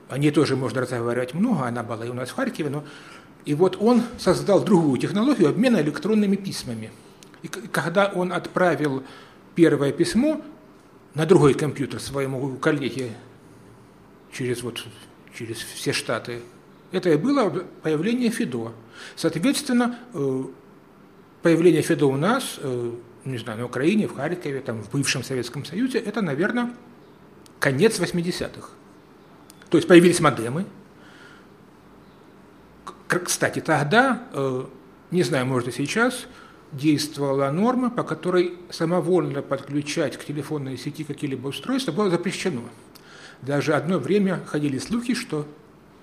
О 0.10 0.18
ней 0.18 0.32
тоже 0.32 0.56
можно 0.56 0.82
разговаривать 0.82 1.36
много, 1.36 1.68
она 1.68 1.84
была 1.84 2.06
и 2.06 2.10
у 2.10 2.14
нас 2.14 2.30
в 2.30 2.36
Харькове, 2.36 2.72
но 2.72 2.84
и 3.46 3.54
вот 3.54 3.78
он 3.80 4.02
создал 4.18 4.64
другую 4.64 5.00
технологию 5.00 5.50
обмена 5.50 5.78
электронными 5.82 6.36
письмами. 6.36 6.90
И 7.44 7.48
когда 7.48 8.08
он 8.08 8.34
отправил 8.34 9.04
первое 9.54 9.92
письмо 9.92 10.42
на 11.14 11.28
другой 11.28 11.54
компьютер 11.54 12.00
своему 12.00 12.58
коллеге 12.58 13.12
через, 14.32 14.64
вот, 14.64 14.84
через 15.34 15.58
все 15.58 15.94
штаты, 15.94 16.42
это 16.92 17.12
и 17.12 17.18
было 17.18 17.50
появление 17.84 18.32
ФИДО. 18.32 18.74
Соответственно, 19.16 20.00
э, 20.14 20.44
появление 21.42 21.82
ФИДО 21.82 22.08
у 22.08 22.18
нас 22.18 22.60
э, 22.62 22.92
не 23.26 23.38
знаю, 23.38 23.60
на 23.60 23.66
Украине, 23.66 24.08
в 24.08 24.16
Харькове, 24.16 24.62
там, 24.62 24.82
в 24.82 24.92
бывшем 24.92 25.24
Советском 25.24 25.66
Союзе, 25.66 26.00
это, 26.00 26.22
наверное, 26.22 26.74
конец 27.60 28.00
80-х. 28.00 28.70
То 29.70 29.78
есть 29.78 29.88
появились 29.88 30.20
модемы. 30.20 30.66
Кстати, 33.08 33.60
тогда, 33.60 34.24
э, 34.34 34.66
не 35.12 35.24
знаю, 35.24 35.46
может 35.46 35.68
и 35.68 35.72
сейчас, 35.72 36.28
действовала 36.72 37.50
норма, 37.50 37.90
по 37.90 38.04
которой 38.04 38.54
самовольно 38.70 39.42
подключать 39.42 40.18
к 40.18 40.26
телефонной 40.26 40.78
сети 40.78 41.04
какие-либо 41.04 41.48
устройства 41.48 41.92
было 41.92 42.12
запрещено. 42.12 42.62
Даже 43.42 43.74
одно 43.74 43.98
время 43.98 44.44
ходили 44.46 44.78
слухи, 44.78 45.16
что 45.16 45.48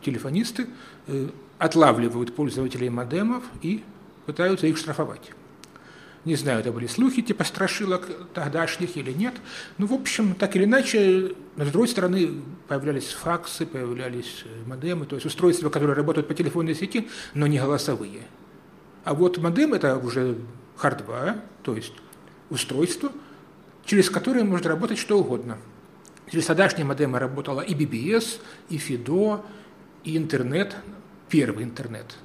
телефонисты 0.03 0.67
э, 1.07 1.29
отлавливают 1.59 2.35
пользователей 2.35 2.89
модемов 2.89 3.45
и 3.63 3.85
пытаются 4.27 4.67
их 4.67 4.77
штрафовать. 4.77 5.33
Не 6.27 6.35
знаю, 6.35 6.59
это 6.59 6.73
были 6.73 6.89
слухи 6.89 7.23
типа 7.23 7.45
страшилок 7.45 8.09
тогдашних 8.35 8.97
или 8.97 9.13
нет. 9.13 9.35
Ну, 9.79 9.87
в 9.87 9.93
общем, 9.93 10.35
так 10.35 10.57
или 10.57 10.65
иначе, 10.65 11.33
с 11.57 11.71
другой 11.71 11.87
стороны, 11.87 12.43
появлялись 12.67 13.13
факсы, 13.13 13.65
появлялись 13.65 14.45
э, 14.45 14.69
модемы, 14.69 15.07
то 15.07 15.15
есть 15.15 15.25
устройства, 15.25 15.71
которые 15.71 15.95
работают 15.95 16.27
по 16.27 16.35
телефонной 16.35 16.75
сети, 16.75 17.09
но 17.35 17.47
не 17.47 17.61
голосовые. 17.61 18.23
А 19.05 19.15
вот 19.15 19.39
модем– 19.39 19.73
это 19.75 19.97
уже 19.99 20.37
хардвар, 20.75 21.37
то 21.63 21.77
есть 21.77 21.93
устройство, 22.51 23.13
через 23.85 24.11
которое 24.11 24.43
может 24.43 24.67
работать 24.67 24.99
что 24.99 25.21
угодно. 25.21 25.59
Через 26.29 26.47
тогдашние 26.47 26.85
модемы 26.85 27.21
работала 27.21 27.61
и 27.61 27.73
BBS, 27.73 28.41
и 28.69 28.79
FIDO, 28.79 29.45
и 30.03 30.17
интернет, 30.17 30.75
первый 31.29 31.63
интернет. 31.63 32.17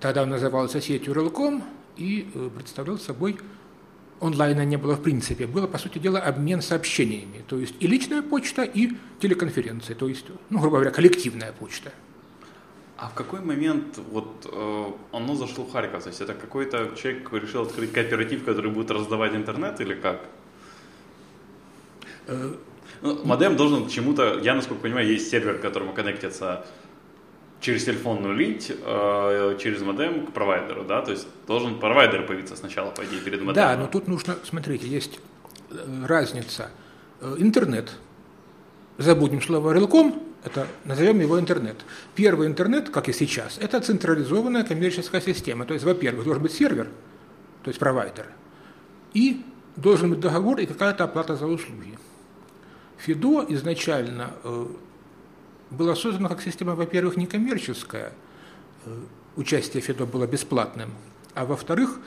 Тогда 0.00 0.22
он 0.22 0.30
назывался 0.30 0.80
сетью 0.80 1.14
Релком, 1.14 1.62
и 1.96 2.30
э, 2.34 2.50
представлял 2.56 2.98
собой 2.98 3.38
онлайна 4.20 4.64
не 4.64 4.76
было 4.76 4.96
в 4.96 5.02
принципе, 5.02 5.46
было, 5.46 5.66
по 5.66 5.78
сути 5.78 5.98
дела, 5.98 6.20
обмен 6.20 6.62
сообщениями, 6.62 7.42
то 7.46 7.58
есть 7.58 7.74
и 7.80 7.86
личная 7.86 8.22
почта, 8.22 8.62
и 8.62 8.92
телеконференция, 9.20 9.96
то 9.96 10.08
есть, 10.08 10.26
ну, 10.50 10.58
грубо 10.58 10.76
говоря, 10.76 10.90
коллективная 10.90 11.52
почта. 11.52 11.92
А 12.96 13.08
в 13.08 13.14
какой 13.14 13.40
момент 13.40 13.98
вот 14.10 14.46
э, 14.52 14.84
оно 15.12 15.34
зашло 15.34 15.64
в 15.64 15.72
Харьков? 15.72 16.02
То 16.02 16.10
есть 16.10 16.20
это 16.20 16.34
какой-то 16.34 16.90
человек 16.96 17.32
решил 17.32 17.62
открыть 17.62 17.92
кооператив, 17.92 18.44
который 18.44 18.70
будет 18.70 18.90
раздавать 18.90 19.34
интернет 19.34 19.80
или 19.80 19.94
как? 19.94 20.20
Э, 22.26 22.54
ну, 23.00 23.24
модем 23.24 23.56
должен 23.56 23.88
чему-то, 23.88 24.38
я 24.42 24.54
насколько 24.54 24.82
понимаю, 24.82 25.08
есть 25.08 25.30
сервер, 25.30 25.56
к 25.56 25.62
которому 25.62 25.94
коннектится 25.94 26.66
через 27.60 27.84
телефонную 27.84 28.34
линь, 28.34 28.58
э, 28.68 29.56
через 29.60 29.82
модем 29.82 30.26
к 30.26 30.32
провайдеру, 30.32 30.84
да, 30.84 31.02
то 31.02 31.12
есть 31.12 31.26
должен 31.46 31.78
провайдер 31.78 32.26
появиться 32.26 32.56
сначала, 32.56 32.90
по 32.90 33.04
идее, 33.04 33.20
перед 33.20 33.42
модемом. 33.42 33.54
Да, 33.54 33.76
но 33.76 33.86
тут 33.86 34.08
нужно, 34.08 34.36
смотрите, 34.44 34.88
есть 34.88 35.20
э, 35.70 36.06
разница. 36.06 36.70
Э, 37.20 37.36
интернет, 37.38 37.92
забудем 38.98 39.42
слово 39.42 39.72
релком, 39.72 40.22
это 40.42 40.66
назовем 40.84 41.20
его 41.20 41.38
интернет. 41.38 41.76
Первый 42.14 42.46
интернет, 42.46 42.88
как 42.88 43.10
и 43.10 43.12
сейчас, 43.12 43.58
это 43.58 43.78
централизованная 43.80 44.64
коммерческая 44.64 45.20
система. 45.20 45.66
То 45.66 45.74
есть, 45.74 45.84
во-первых, 45.84 46.24
должен 46.24 46.42
быть 46.42 46.52
сервер, 46.52 46.88
то 47.62 47.68
есть 47.68 47.78
провайдер, 47.78 48.26
и 49.12 49.44
должен 49.76 50.10
быть 50.10 50.20
договор 50.20 50.58
и 50.60 50.66
какая-то 50.66 51.04
оплата 51.04 51.36
за 51.36 51.46
услуги. 51.46 51.98
ФИДО 52.98 53.46
изначально 53.50 54.32
была 55.70 55.94
создана 55.94 56.28
как 56.28 56.42
система, 56.42 56.74
во-первых, 56.74 57.16
некоммерческая, 57.16 58.12
э, 58.84 59.00
участие 59.36 59.82
ФИДО 59.82 60.06
было 60.06 60.26
бесплатным, 60.26 60.90
а 61.34 61.44
во-вторых, 61.44 62.00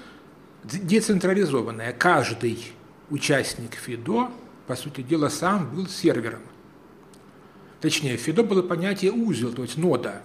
децентрализованная. 0.64 1.94
Каждый 1.94 2.74
участник 3.10 3.76
ФИДО, 3.76 4.32
по 4.68 4.76
сути 4.76 5.02
дела, 5.02 5.30
сам 5.30 5.74
был 5.76 5.88
сервером. 5.88 6.42
Точнее, 7.82 8.18
ФИДО 8.18 8.44
было 8.44 8.62
понятие 8.62 9.12
узел, 9.12 9.54
то 9.54 9.64
есть 9.64 9.78
нода. 9.78 10.22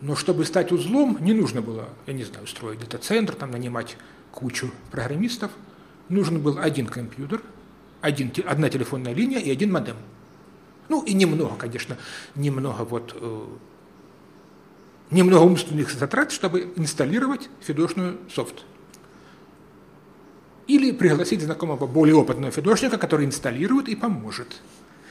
Но 0.00 0.16
чтобы 0.16 0.44
стать 0.46 0.72
узлом, 0.72 1.18
не 1.20 1.34
нужно 1.34 1.60
было, 1.60 1.90
я 2.06 2.14
не 2.14 2.24
знаю, 2.24 2.46
строить 2.46 2.78
где-то 2.78 2.98
центр, 2.98 3.34
там 3.34 3.50
нанимать 3.50 3.96
кучу 4.30 4.70
программистов. 4.90 5.50
Нужен 6.08 6.40
был 6.40 6.58
один 6.58 6.86
компьютер, 6.86 7.42
один, 8.00 8.32
одна 8.46 8.70
телефонная 8.70 9.12
линия 9.12 9.38
и 9.38 9.50
один 9.50 9.72
модем. 9.72 9.96
Ну 10.90 11.02
и 11.02 11.14
немного, 11.14 11.54
конечно, 11.54 11.96
немного 12.34 12.82
вот 12.82 13.14
э, 13.14 13.46
немного 15.12 15.42
умственных 15.42 15.92
затрат, 15.92 16.32
чтобы 16.32 16.72
инсталлировать 16.74 17.48
фидошную 17.60 18.18
софт. 18.28 18.64
Или 20.66 20.90
пригласить 20.90 21.42
знакомого 21.42 21.86
более 21.86 22.16
опытного 22.16 22.50
фидошника, 22.50 22.98
который 22.98 23.24
инсталирует 23.24 23.88
и 23.88 23.94
поможет. 23.94 24.60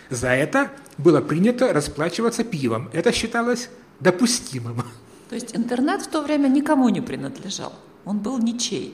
За 0.10 0.28
это 0.28 0.70
было 0.98 1.22
принято 1.22 1.72
расплачиваться 1.72 2.44
пивом. 2.44 2.90
Это 2.92 3.14
считалось 3.14 3.70
допустимым. 4.02 4.84
То 5.30 5.36
есть 5.36 5.56
интернет 5.56 6.02
в 6.02 6.08
то 6.08 6.22
время 6.22 6.50
никому 6.50 6.90
не 6.90 7.00
принадлежал. 7.00 7.72
Он 8.04 8.20
был 8.20 8.38
ничей. 8.38 8.94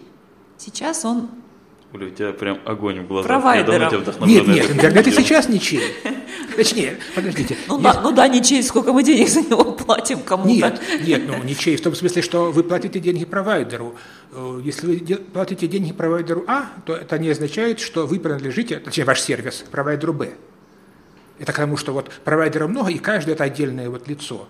Сейчас 0.59 1.03
он 1.03 1.31
Оля, 1.93 2.07
у 2.07 2.09
тебя 2.09 2.33
прям 2.33 2.59
огонь 2.65 3.01
в 3.01 3.07
глазах. 3.07 3.27
Провайдером. 3.27 4.03
Нет, 4.27 4.47
нет, 4.47 4.69
интернет 4.69 5.07
и 5.07 5.11
сейчас 5.11 5.49
ничей. 5.49 5.81
Точнее, 6.55 6.97
подождите. 7.13 7.57
Ну, 7.67 7.77
да, 7.79 8.01
ну 8.01 8.12
да, 8.12 8.27
ничей, 8.27 8.63
сколько 8.63 8.93
мы 8.93 9.03
денег 9.03 9.29
за 9.29 9.41
него 9.41 9.74
платим 9.74 10.19
кому-то. 10.19 10.50
Нет, 10.50 10.81
нет, 11.05 11.21
ну 11.27 11.43
ничей 11.43 11.75
в 11.75 11.81
том 11.81 11.95
смысле, 11.95 12.21
что 12.21 12.51
вы 12.51 12.63
платите 12.63 13.00
деньги 13.00 13.25
провайдеру. 13.25 13.95
Э, 14.31 14.62
если 14.63 14.88
вы 14.88 15.15
платите 15.17 15.67
деньги 15.67 15.93
провайдеру 15.93 16.43
А, 16.47 16.69
то 16.85 16.95
это 16.95 17.17
не 17.19 17.29
означает, 17.29 17.79
что 17.79 18.07
вы 18.07 18.19
принадлежите, 18.19 18.79
точнее 18.79 19.05
ваш 19.05 19.21
сервис, 19.21 19.65
провайдеру 19.69 20.13
Б. 20.13 20.33
Это 21.39 21.51
к 21.51 21.55
тому, 21.55 21.77
что 21.77 21.93
вот 21.93 22.09
провайдеров 22.24 22.69
много, 22.69 22.89
и 22.91 22.97
каждый 22.97 23.33
это 23.33 23.43
отдельное 23.43 23.89
вот 23.89 24.07
лицо, 24.07 24.47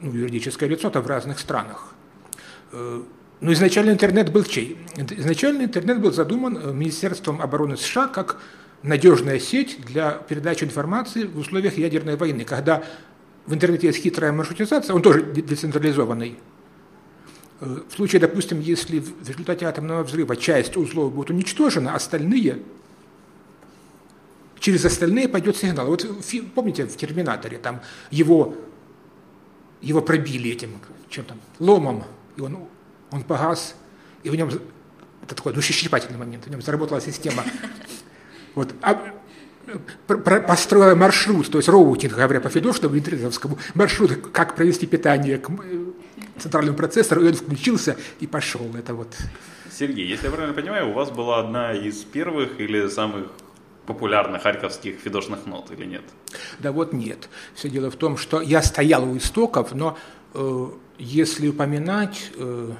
ну, 0.00 0.12
юридическое 0.12 0.68
лицо-то 0.68 1.00
в 1.00 1.06
разных 1.06 1.38
странах. 1.38 1.94
Э, 2.72 3.02
но 3.40 3.52
изначально 3.52 3.90
интернет 3.90 4.30
был 4.30 4.44
чей? 4.44 4.78
Изначально 4.96 5.62
интернет 5.62 6.00
был 6.00 6.12
задуман 6.12 6.56
э, 6.56 6.72
Министерством 6.72 7.40
обороны 7.40 7.76
США 7.76 8.06
как 8.06 8.38
надежная 8.82 9.38
сеть 9.38 9.78
для 9.86 10.12
передачи 10.12 10.64
информации 10.64 11.24
в 11.24 11.38
условиях 11.38 11.78
ядерной 11.78 12.16
войны, 12.16 12.44
когда 12.44 12.82
в 13.46 13.54
интернете 13.54 13.88
есть 13.88 14.02
хитрая 14.02 14.32
маршрутизация, 14.32 14.94
он 14.94 15.02
тоже 15.02 15.22
децентрализованный. 15.22 16.38
Э, 17.60 17.80
в 17.88 17.94
случае, 17.94 18.20
допустим, 18.20 18.60
если 18.60 18.98
в 19.00 19.28
результате 19.28 19.66
атомного 19.66 20.02
взрыва 20.02 20.36
часть 20.36 20.76
узлов 20.76 21.12
будет 21.12 21.30
уничтожена, 21.30 21.94
остальные, 21.94 22.62
через 24.58 24.84
остальные 24.84 25.28
пойдет 25.28 25.56
сигнал. 25.56 25.86
Вот 25.86 26.06
помните 26.54 26.86
в 26.86 26.96
«Терминаторе» 26.96 27.58
там 27.58 27.80
его, 28.10 28.56
его 29.80 30.00
пробили 30.00 30.50
этим, 30.50 30.70
чем 31.08 31.24
там, 31.24 31.40
ломом, 31.58 32.04
и 32.36 32.40
он 32.40 32.58
он 33.12 33.22
погас, 33.22 33.76
и 34.22 34.30
в 34.30 34.34
нем, 34.34 34.48
это 35.22 35.34
такой 35.34 35.52
душещипательный 35.52 36.18
момент, 36.18 36.46
в 36.46 36.50
нем 36.50 36.62
заработала 36.62 37.00
система. 37.00 37.44
Вот, 38.54 38.74
а, 38.82 38.98
маршрут, 40.94 41.50
то 41.50 41.58
есть 41.58 41.68
роутинг, 41.68 42.14
говоря 42.14 42.40
по 42.40 42.48
Федошному, 42.48 42.98
интернетовскому, 42.98 43.58
маршрут, 43.74 44.28
как 44.32 44.54
провести 44.54 44.86
питание 44.86 45.38
к 45.38 45.50
центральному 46.38 46.76
процессору, 46.76 47.22
и 47.24 47.28
он 47.28 47.34
включился 47.34 47.96
и 48.20 48.26
пошел. 48.26 48.68
Это 48.76 48.94
вот. 48.94 49.08
Сергей, 49.70 50.06
если 50.06 50.26
я 50.26 50.32
правильно 50.32 50.54
понимаю, 50.54 50.90
у 50.90 50.92
вас 50.92 51.10
была 51.10 51.40
одна 51.40 51.72
из 51.72 52.02
первых 52.04 52.60
или 52.60 52.88
самых 52.88 53.28
популярных 53.86 54.42
харьковских 54.42 54.96
фидошных 54.96 55.46
нот 55.46 55.70
или 55.70 55.86
нет? 55.86 56.02
Да 56.58 56.72
вот 56.72 56.92
нет. 56.92 57.28
Все 57.54 57.68
дело 57.68 57.90
в 57.90 57.96
том, 57.96 58.16
что 58.16 58.40
я 58.40 58.62
стоял 58.62 59.04
у 59.04 59.16
истоков, 59.16 59.72
но 59.72 59.96
э, 60.34 60.66
если 60.98 61.48
упоминать 61.48 62.30
э, 62.36 62.72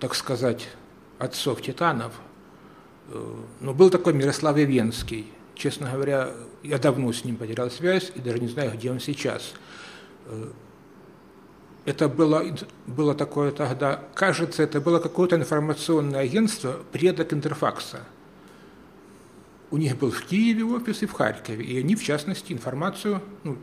так 0.00 0.14
сказать, 0.14 0.68
отцов 1.18 1.60
титанов. 1.62 2.12
Э, 3.08 3.34
но 3.60 3.74
был 3.74 3.90
такой 3.90 4.12
Мирослав 4.12 4.56
Ивенский. 4.56 5.26
Честно 5.54 5.90
говоря, 5.90 6.30
я 6.62 6.78
давно 6.78 7.12
с 7.12 7.24
ним 7.24 7.36
потерял 7.36 7.70
связь 7.70 8.12
и 8.14 8.20
даже 8.20 8.38
не 8.38 8.48
знаю, 8.48 8.72
где 8.72 8.90
он 8.90 9.00
сейчас. 9.00 9.54
Э, 10.26 10.50
это 11.84 12.08
было, 12.08 12.44
было 12.86 13.14
такое 13.14 13.50
тогда, 13.50 14.04
кажется, 14.14 14.62
это 14.62 14.80
было 14.80 14.98
какое-то 14.98 15.36
информационное 15.36 16.20
агентство, 16.20 16.80
предок 16.92 17.32
Интерфакса. 17.32 18.00
У 19.70 19.78
них 19.78 19.96
был 19.96 20.10
в 20.10 20.22
Киеве 20.22 20.64
офис 20.64 21.02
и 21.02 21.06
в 21.06 21.12
Харькове, 21.12 21.64
и 21.64 21.78
они, 21.78 21.94
в 21.94 22.02
частности, 22.02 22.52
информацию, 22.52 23.22
ну, 23.42 23.56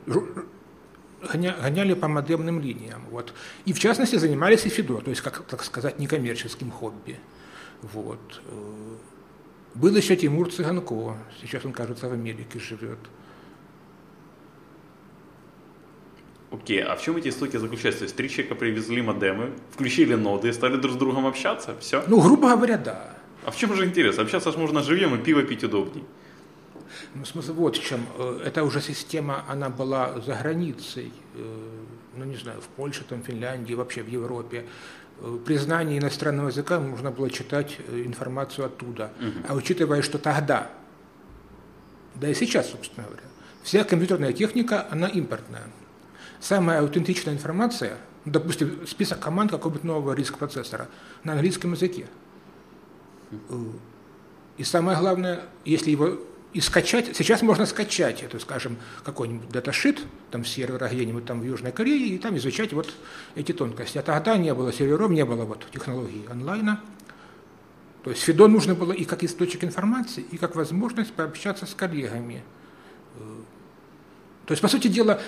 гоняли 1.33 1.93
по 1.93 2.07
модемным 2.07 2.59
линиям. 2.59 3.03
Вот. 3.11 3.33
И 3.65 3.73
в 3.73 3.79
частности 3.79 4.15
занимались 4.15 4.65
и 4.65 4.69
ФИДО, 4.69 5.01
то 5.01 5.09
есть, 5.09 5.21
как 5.21 5.43
так 5.45 5.63
сказать, 5.63 5.99
некоммерческим 5.99 6.71
хобби. 6.71 7.19
Вот. 7.81 8.41
Был 9.75 9.95
еще 9.95 10.15
Тимур 10.15 10.51
Цыганко, 10.51 11.17
сейчас 11.41 11.65
он, 11.65 11.73
кажется, 11.73 12.07
в 12.07 12.13
Америке 12.13 12.59
живет. 12.59 12.99
Окей, 16.49 16.81
а 16.81 16.95
в 16.95 17.01
чем 17.01 17.17
эти 17.17 17.27
истоки 17.27 17.57
заключаются? 17.57 17.99
То 17.99 18.05
есть 18.05 18.15
три 18.15 18.29
человека 18.29 18.55
привезли 18.55 19.01
модемы, 19.01 19.51
включили 19.71 20.15
ноды 20.15 20.53
стали 20.53 20.77
друг 20.77 20.93
с 20.93 20.95
другом 20.95 21.25
общаться? 21.25 21.75
Все? 21.81 22.03
Ну, 22.07 22.21
грубо 22.21 22.55
говоря, 22.55 22.77
да. 22.77 23.17
А 23.43 23.51
в 23.51 23.57
чем 23.57 23.75
же 23.75 23.85
интерес? 23.85 24.17
Общаться 24.17 24.51
же 24.51 24.57
можно 24.57 24.81
живьем 24.81 25.13
и 25.15 25.17
пиво 25.17 25.43
пить 25.43 25.63
удобней. 25.65 26.05
Ну, 27.13 27.25
смысл 27.25 27.53
вот 27.53 27.75
в 27.75 27.83
чем. 27.83 28.05
Э, 28.17 28.41
эта 28.45 28.63
уже 28.63 28.79
система, 28.79 29.43
она 29.49 29.69
была 29.69 30.21
за 30.21 30.35
границей, 30.35 31.11
э, 31.35 31.69
ну, 32.15 32.23
не 32.23 32.37
знаю, 32.37 32.61
в 32.61 32.67
Польше, 32.67 33.03
там, 33.03 33.21
в 33.21 33.25
Финляндии, 33.25 33.73
вообще 33.73 34.01
в 34.03 34.07
Европе. 34.07 34.65
Э, 35.21 35.37
при 35.45 35.57
знании 35.57 35.97
иностранного 35.97 36.49
языка 36.49 36.79
нужно 36.79 37.11
было 37.11 37.29
читать 37.29 37.77
информацию 37.89 38.65
оттуда. 38.65 39.11
Угу. 39.19 39.45
А 39.49 39.53
учитывая, 39.55 40.01
что 40.01 40.17
тогда, 40.17 40.69
да 42.15 42.29
и 42.29 42.33
сейчас, 42.33 42.69
собственно 42.69 43.05
говоря, 43.07 43.23
вся 43.63 43.83
компьютерная 43.83 44.33
техника, 44.33 44.87
она 44.89 45.07
импортная. 45.07 45.63
Самая 46.39 46.81
аутентичная 46.81 47.33
информация, 47.33 47.97
допустим, 48.25 48.85
список 48.87 49.19
команд 49.19 49.51
какого-нибудь 49.51 49.83
нового 49.83 50.13
риск-процессора 50.13 50.89
на 51.23 51.33
английском 51.33 51.73
языке. 51.73 52.07
И 54.57 54.63
самое 54.63 54.97
главное, 54.97 55.41
если 55.65 55.91
его 55.91 56.19
и 56.55 56.61
скачать, 56.61 57.17
сейчас 57.17 57.41
можно 57.41 57.65
скачать 57.65 58.23
это, 58.23 58.39
скажем, 58.39 58.77
какой-нибудь 59.03 59.49
даташит, 59.49 59.99
там 60.31 60.45
сервера 60.45 60.87
где-нибудь 60.87 61.25
там 61.25 61.41
в 61.41 61.43
Южной 61.43 61.73
Корее, 61.73 62.15
и 62.15 62.17
там 62.17 62.37
изучать 62.37 62.71
вот 62.71 62.93
эти 63.35 63.51
тонкости. 63.51 63.97
А 63.97 64.01
тогда 64.01 64.37
не 64.37 64.53
было 64.53 64.71
серверов, 64.71 65.11
не 65.11 65.25
было 65.25 65.43
вот 65.43 65.65
технологий 65.73 66.25
онлайна. 66.31 66.81
То 68.05 68.11
есть 68.11 68.23
Фидо 68.23 68.47
нужно 68.47 68.73
было 68.73 68.93
и 68.93 69.03
как 69.03 69.25
источник 69.25 69.65
информации, 69.65 70.25
и 70.31 70.37
как 70.37 70.55
возможность 70.55 71.11
пообщаться 71.11 71.65
с 71.65 71.75
коллегами. 71.75 72.41
То 74.45 74.53
есть, 74.53 74.61
по 74.61 74.69
сути 74.69 74.87
дела, 74.87 75.19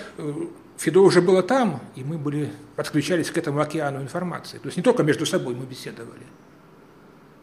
Фидо 0.78 1.00
уже 1.00 1.20
было 1.20 1.42
там, 1.42 1.82
и 1.94 2.04
мы 2.04 2.16
были, 2.16 2.50
подключались 2.74 3.30
к 3.30 3.36
этому 3.36 3.60
океану 3.60 4.00
информации. 4.00 4.56
То 4.56 4.68
есть 4.68 4.78
не 4.78 4.82
только 4.82 5.02
между 5.02 5.26
собой 5.26 5.54
мы 5.54 5.66
беседовали. 5.66 6.24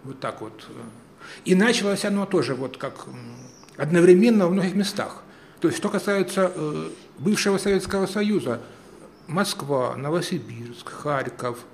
Вот 0.03 0.19
так 0.19 0.41
вот. 0.41 0.67
И 1.43 1.53
началось 1.53 2.03
оно 2.03 2.25
тоже 2.25 2.55
вот 2.55 2.77
как 2.77 3.05
одновременно 3.77 4.45
во 4.45 4.51
многих 4.51 4.75
местах. 4.75 5.23
То 5.59 5.67
есть, 5.67 5.77
что 5.77 5.89
касается 5.89 6.51
э, 6.53 6.89
бывшего 7.19 7.57
Советского 7.57 8.05
Союза, 8.05 8.61
Москва, 9.27 9.95
Новосибирск, 9.95 10.89
Харьков, 10.89 11.65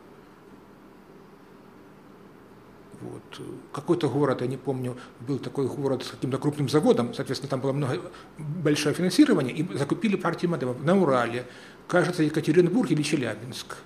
вот. 3.01 3.41
Какой-то 3.73 4.09
город, 4.09 4.41
я 4.41 4.47
не 4.47 4.57
помню, 4.57 4.95
был 5.21 5.39
такой 5.39 5.67
город 5.67 6.03
с 6.03 6.11
каким-то 6.11 6.37
крупным 6.37 6.69
заводом, 6.69 7.13
соответственно, 7.15 7.49
там 7.49 7.59
было 7.59 7.73
много, 7.73 8.11
большое 8.37 8.93
финансирование, 8.93 9.55
и 9.55 9.77
закупили 9.77 10.15
партии 10.15 10.45
модемов 10.45 10.83
на 10.83 10.95
Урале, 10.95 11.47
кажется, 11.87 12.21
Екатеринбург 12.21 12.91
или 12.91 13.01
Челябинск. 13.01 13.77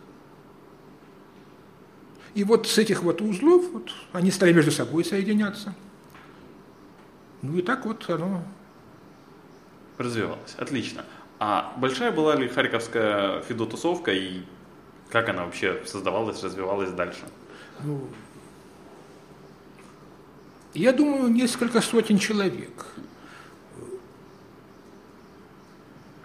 И 2.33 2.43
вот 2.43 2.67
с 2.67 2.77
этих 2.77 3.03
вот 3.03 3.21
узлов 3.21 3.63
вот, 3.71 3.91
они 4.11 4.31
стали 4.31 4.51
между 4.51 4.71
собой 4.71 5.05
соединяться. 5.05 5.73
Ну 7.45 7.57
и 7.57 7.61
так 7.61 7.85
вот 7.85 8.09
оно... 8.09 8.43
Развивалось. 9.97 10.55
Отлично. 10.57 11.05
А 11.39 11.73
большая 11.77 12.11
была 12.11 12.35
ли 12.35 12.47
харьковская 12.47 13.41
фидотусовка 13.41 14.11
и 14.11 14.41
как 15.09 15.29
она 15.29 15.45
вообще 15.45 15.81
создавалась, 15.85 16.43
развивалась 16.43 16.91
дальше? 16.91 17.21
Ну, 17.83 18.09
я 20.73 20.91
думаю, 20.91 21.29
несколько 21.29 21.81
сотен 21.81 22.17
человек. 22.17 22.87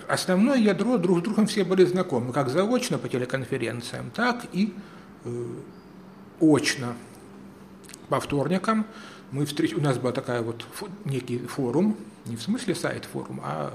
Основное 0.08 0.56
ядро 0.56 0.98
друг 0.98 1.20
с 1.20 1.22
другом 1.22 1.46
все 1.46 1.62
были 1.62 1.84
знакомы, 1.84 2.32
как 2.32 2.48
заочно 2.48 2.98
по 2.98 3.08
телеконференциям, 3.08 4.10
так 4.10 4.46
и 4.52 4.74
э, 5.24 5.44
очно. 6.40 6.96
По 8.08 8.18
вторникам 8.18 8.86
мы 9.32 9.44
встреч... 9.46 9.74
у 9.74 9.80
нас 9.80 9.98
был 9.98 10.12
такая 10.12 10.42
вот 10.42 10.64
некий 11.04 11.38
форум, 11.38 11.96
не 12.26 12.36
в 12.36 12.42
смысле 12.42 12.74
сайт 12.74 13.04
форум, 13.04 13.40
а 13.42 13.72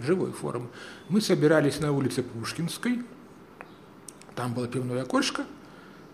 живой 0.00 0.32
форум. 0.32 0.68
Мы 1.08 1.20
собирались 1.20 1.80
на 1.80 1.92
улице 1.92 2.22
Пушкинской, 2.22 3.02
там 4.34 4.54
было 4.54 4.68
пивное 4.68 5.02
окошко, 5.02 5.44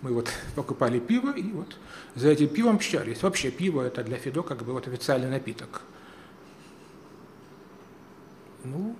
мы 0.01 0.13
вот 0.13 0.31
покупали 0.55 0.99
пиво 1.01 1.33
и 1.33 1.51
вот 1.51 1.77
за 2.15 2.29
этим 2.29 2.49
пивом 2.49 2.77
общались. 2.77 3.23
Вообще 3.23 3.51
пиво 3.51 3.83
это 3.83 4.05
для 4.05 4.19
Фидо 4.19 4.43
как 4.43 4.63
бы 4.65 4.73
вот 4.73 4.87
официальный 4.87 5.31
напиток. 5.31 5.83
Ну. 8.65 8.97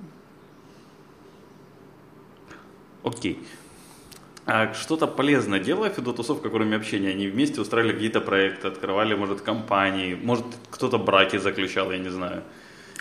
Окей. 3.03 3.47
А 4.47 4.75
что-то 4.75 5.07
полезное 5.07 5.59
делала 5.59 5.89
Фидо-тусовка, 5.89 6.51
кроме 6.51 6.77
общения? 6.77 7.11
Они 7.11 7.29
вместе 7.29 7.61
устраивали 7.61 7.93
какие-то 7.93 8.21
проекты, 8.21 8.69
открывали, 8.69 9.15
может, 9.15 9.41
компании, 9.41 10.19
может, 10.23 10.45
кто-то 10.71 10.99
браки 10.99 11.39
заключал, 11.39 11.91
я 11.93 11.99
не 11.99 12.11
знаю. 12.11 12.43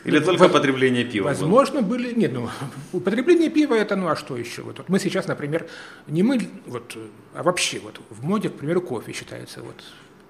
Или 0.05 0.19
ну, 0.19 0.25
только 0.25 0.49
потребление 0.49 1.03
пива? 1.03 1.25
Возможно, 1.25 1.81
было? 1.81 1.97
были. 1.97 2.13
Нет, 2.13 2.31
ну, 2.33 2.49
употребление 2.91 3.49
пива 3.49 3.73
это 3.73 3.95
ну 3.95 4.07
а 4.07 4.15
что 4.15 4.37
еще? 4.37 4.61
Вот, 4.61 4.77
вот 4.77 4.89
мы 4.89 4.99
сейчас, 4.99 5.27
например, 5.27 5.67
не 6.07 6.23
мы, 6.23 6.49
вот, 6.65 6.97
а 7.33 7.43
вообще 7.43 7.79
вот 7.79 7.99
в 8.09 8.23
моде, 8.23 8.49
к 8.49 8.53
примеру, 8.53 8.81
кофе 8.81 9.13
считается. 9.13 9.61
Вот 9.61 9.83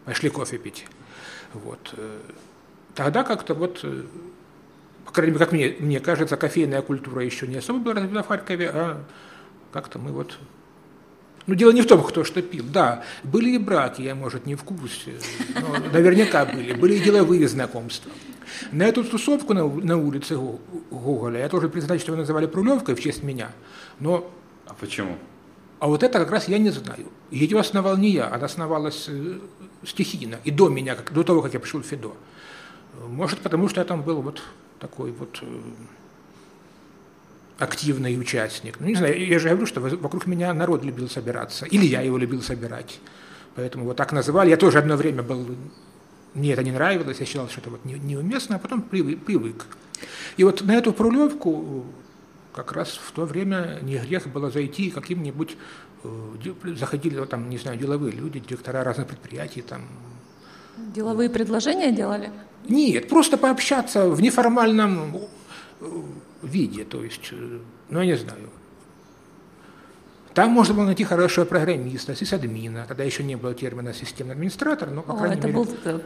пошли 0.05 0.29
кофе 0.29 0.57
пить. 0.57 0.85
Вот. 1.53 1.93
Э, 1.97 2.19
тогда 2.93 3.23
как-то 3.23 3.53
вот, 3.55 3.79
э, 3.83 4.03
по 5.05 5.11
крайней 5.11 5.33
мере, 5.33 5.45
как 5.45 5.53
мне, 5.53 5.75
мне 5.79 5.99
кажется, 5.99 6.37
кофейная 6.37 6.81
культура 6.81 7.23
еще 7.23 7.47
не 7.47 7.57
особо 7.57 7.79
была 7.79 7.93
развита 7.95 8.23
в 8.23 8.27
Харькове, 8.27 8.69
а 8.69 9.03
как-то 9.71 9.97
мы 9.97 10.11
вот 10.11 10.37
ну, 11.45 11.55
дело 11.55 11.71
не 11.71 11.81
в 11.81 11.87
том, 11.87 12.01
кто 12.03 12.23
что 12.23 12.41
пил. 12.41 12.65
Да, 12.71 13.03
были 13.23 13.51
и 13.51 13.57
браки, 13.57 14.01
я, 14.01 14.15
может, 14.15 14.45
не 14.45 14.55
в 14.55 14.63
курсе, 14.63 15.13
но 15.55 15.77
наверняка 15.91 16.45
были. 16.45 16.73
Были 16.73 16.95
и 16.95 16.99
деловые 16.99 17.47
знакомства. 17.47 18.11
На 18.71 18.83
эту 18.83 19.03
тусовку 19.03 19.53
на, 19.53 19.67
на 19.67 19.97
улице 19.97 20.37
Гоголя 20.89 21.39
я 21.39 21.49
тоже 21.49 21.69
признать, 21.69 22.01
что 22.01 22.11
его 22.11 22.21
называли 22.21 22.45
Прулевкой 22.45 22.95
в 22.95 23.01
честь 23.01 23.23
меня. 23.23 23.51
Но... 23.99 24.29
А 24.65 24.73
почему? 24.73 25.17
А 25.79 25.87
вот 25.87 26.01
это 26.01 26.19
как 26.19 26.31
раз 26.31 26.47
я 26.47 26.57
не 26.57 26.69
знаю. 26.69 27.07
Ее 27.29 27.59
основал 27.59 27.97
не 27.97 28.11
я, 28.11 28.27
она 28.27 28.45
основалась 28.45 29.07
э, 29.09 29.39
стихийно, 29.85 30.39
и 30.45 30.51
до 30.51 30.69
меня, 30.69 30.95
как, 30.95 31.11
до 31.11 31.23
того, 31.23 31.41
как 31.41 31.53
я 31.53 31.59
пришел 31.59 31.81
в 31.81 31.85
ФИДО. 31.85 32.13
Может, 33.09 33.39
потому 33.39 33.67
что 33.67 33.81
я 33.81 33.85
там 33.85 34.01
был 34.01 34.21
вот 34.21 34.41
такой 34.79 35.11
вот 35.11 35.39
э, 35.41 35.45
активный 37.59 38.19
участник. 38.19 38.79
Ну, 38.79 38.87
не 38.87 38.95
знаю, 38.95 39.25
я 39.25 39.39
же 39.39 39.49
говорю, 39.49 39.65
что 39.65 39.81
вокруг 39.81 40.25
меня 40.27 40.53
народ 40.53 40.83
любил 40.83 41.09
собираться, 41.09 41.65
или 41.65 41.85
я 41.85 42.01
его 42.01 42.17
любил 42.17 42.41
собирать. 42.41 42.99
Поэтому 43.55 43.85
вот 43.85 43.97
так 43.97 44.11
называли. 44.11 44.49
Я 44.49 44.57
тоже 44.57 44.79
одно 44.79 44.95
время 44.95 45.21
был, 45.21 45.55
мне 46.33 46.53
это 46.53 46.63
не 46.63 46.71
нравилось, 46.71 47.19
я 47.19 47.25
считал, 47.25 47.47
что 47.49 47.61
это 47.61 47.69
вот 47.69 47.85
неуместно, 47.85 48.55
а 48.55 48.59
потом 48.59 48.81
привык. 48.81 49.23
привык. 49.23 49.65
И 50.37 50.43
вот 50.43 50.61
на 50.61 50.75
эту 50.75 50.91
прулевку 50.93 51.85
как 52.53 52.71
раз 52.71 52.99
в 53.03 53.11
то 53.11 53.25
время 53.25 53.79
не 53.81 53.97
грех 53.97 54.27
было 54.27 54.49
зайти 54.51 54.89
каким-нибудь, 54.89 55.57
э, 56.03 56.75
заходили 56.77 57.23
там, 57.25 57.49
не 57.49 57.57
знаю, 57.57 57.77
деловые 57.77 58.11
люди, 58.11 58.39
директора 58.39 58.83
разных 58.83 59.07
предприятий 59.07 59.61
там. 59.61 59.81
Деловые 60.77 61.29
предложения 61.29 61.91
делали? 61.91 62.31
Нет, 62.67 63.09
просто 63.09 63.37
пообщаться 63.37 64.09
в 64.09 64.21
неформальном 64.21 65.17
э, 65.81 65.85
виде, 66.45 66.83
то 66.83 67.03
есть, 67.03 67.29
э, 67.31 67.59
ну, 67.89 67.99
я 67.99 68.05
не 68.05 68.17
знаю. 68.17 68.49
Там 70.33 70.49
можно 70.49 70.73
было 70.73 70.85
найти 70.85 71.03
хорошего 71.03 71.45
программиста, 71.45 72.15
сисадмина, 72.15 72.85
тогда 72.87 73.03
еще 73.03 73.23
не 73.23 73.35
было 73.35 73.53
термина 73.53 73.93
системный 73.93 74.33
администратор, 74.33 74.89
но, 74.89 75.03
по 75.03 75.13
О, 75.13 75.17
крайней 75.17 75.37
это 75.37 75.47
мере... 75.47 75.59
был 75.59 76.01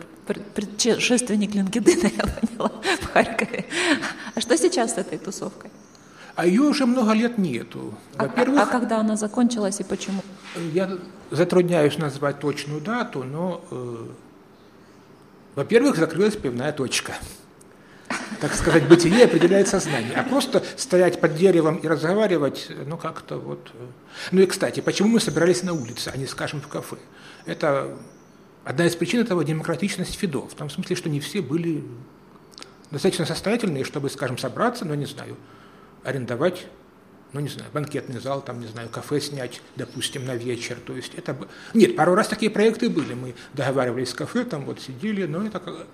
предшественник 0.54 1.56
LinkedIn, 1.56 2.13
я 2.17 2.26
поняла, 2.26 2.71
в 3.02 3.06
Харькове. 3.13 3.65
А 4.36 4.41
что 4.41 4.58
сейчас 4.58 4.95
с 4.95 4.97
этой 4.97 5.17
тусовкой? 5.17 5.71
А 6.36 6.45
ее 6.45 6.62
уже 6.62 6.86
много 6.86 7.13
лет 7.13 7.38
нету. 7.38 7.95
А, 8.17 8.26
а 8.26 8.65
когда 8.65 9.00
она 9.00 9.15
закончилась 9.15 9.80
и 9.80 9.84
почему? 9.84 10.21
Я 10.73 10.97
затрудняюсь 11.32 11.97
назвать 11.97 12.39
точную 12.39 12.82
дату, 12.82 13.23
но, 13.23 13.63
э, 13.71 14.08
во-первых, 15.56 15.95
закрылась 15.95 16.36
пивная 16.36 16.73
точка. 16.73 17.13
Так 18.39 18.53
сказать, 18.53 18.87
бытие 18.87 19.25
определяет 19.25 19.67
сознание. 19.67 20.13
А 20.15 20.23
просто 20.23 20.63
стоять 20.75 21.19
под 21.19 21.35
деревом 21.35 21.77
и 21.77 21.87
разговаривать, 21.87 22.67
ну 22.85 22.97
как-то 22.97 23.37
вот... 23.37 23.71
Э. 23.73 23.87
Ну 24.31 24.41
и, 24.41 24.45
кстати, 24.45 24.79
почему 24.79 25.09
мы 25.09 25.19
собирались 25.19 25.63
на 25.63 25.73
улице, 25.73 26.11
а 26.13 26.17
не, 26.17 26.27
скажем, 26.27 26.61
в 26.61 26.67
кафе? 26.67 26.97
Это 27.45 27.97
одна 28.63 28.85
из 28.85 28.95
причин 28.95 29.21
этого 29.21 29.43
демократичность 29.43 30.15
ФИДО. 30.15 30.47
В 30.47 30.53
том 30.53 30.69
смысле, 30.69 30.95
что 30.95 31.09
не 31.09 31.19
все 31.19 31.41
были 31.41 31.83
достаточно 32.91 33.25
состоятельные, 33.25 33.83
чтобы, 33.83 34.09
скажем, 34.09 34.37
собраться, 34.37 34.85
ну, 34.85 34.93
не 34.93 35.05
знаю, 35.05 35.37
арендовать, 36.03 36.67
ну, 37.33 37.39
не 37.39 37.49
знаю, 37.49 37.69
банкетный 37.73 38.19
зал, 38.19 38.41
там, 38.41 38.59
не 38.59 38.67
знаю, 38.67 38.89
кафе 38.89 39.19
снять, 39.19 39.61
допустим, 39.75 40.25
на 40.25 40.35
вечер. 40.35 40.77
То 40.85 40.95
есть 40.95 41.13
это... 41.15 41.35
Нет, 41.73 41.95
пару 41.95 42.15
раз 42.15 42.27
такие 42.27 42.51
проекты 42.51 42.89
были. 42.89 43.13
Мы 43.13 43.35
договаривались 43.53 44.09
с 44.09 44.13
кафе, 44.13 44.43
там 44.43 44.65
вот 44.65 44.79
сидели, 44.79 45.25
но 45.25 45.45
это... 45.45 45.87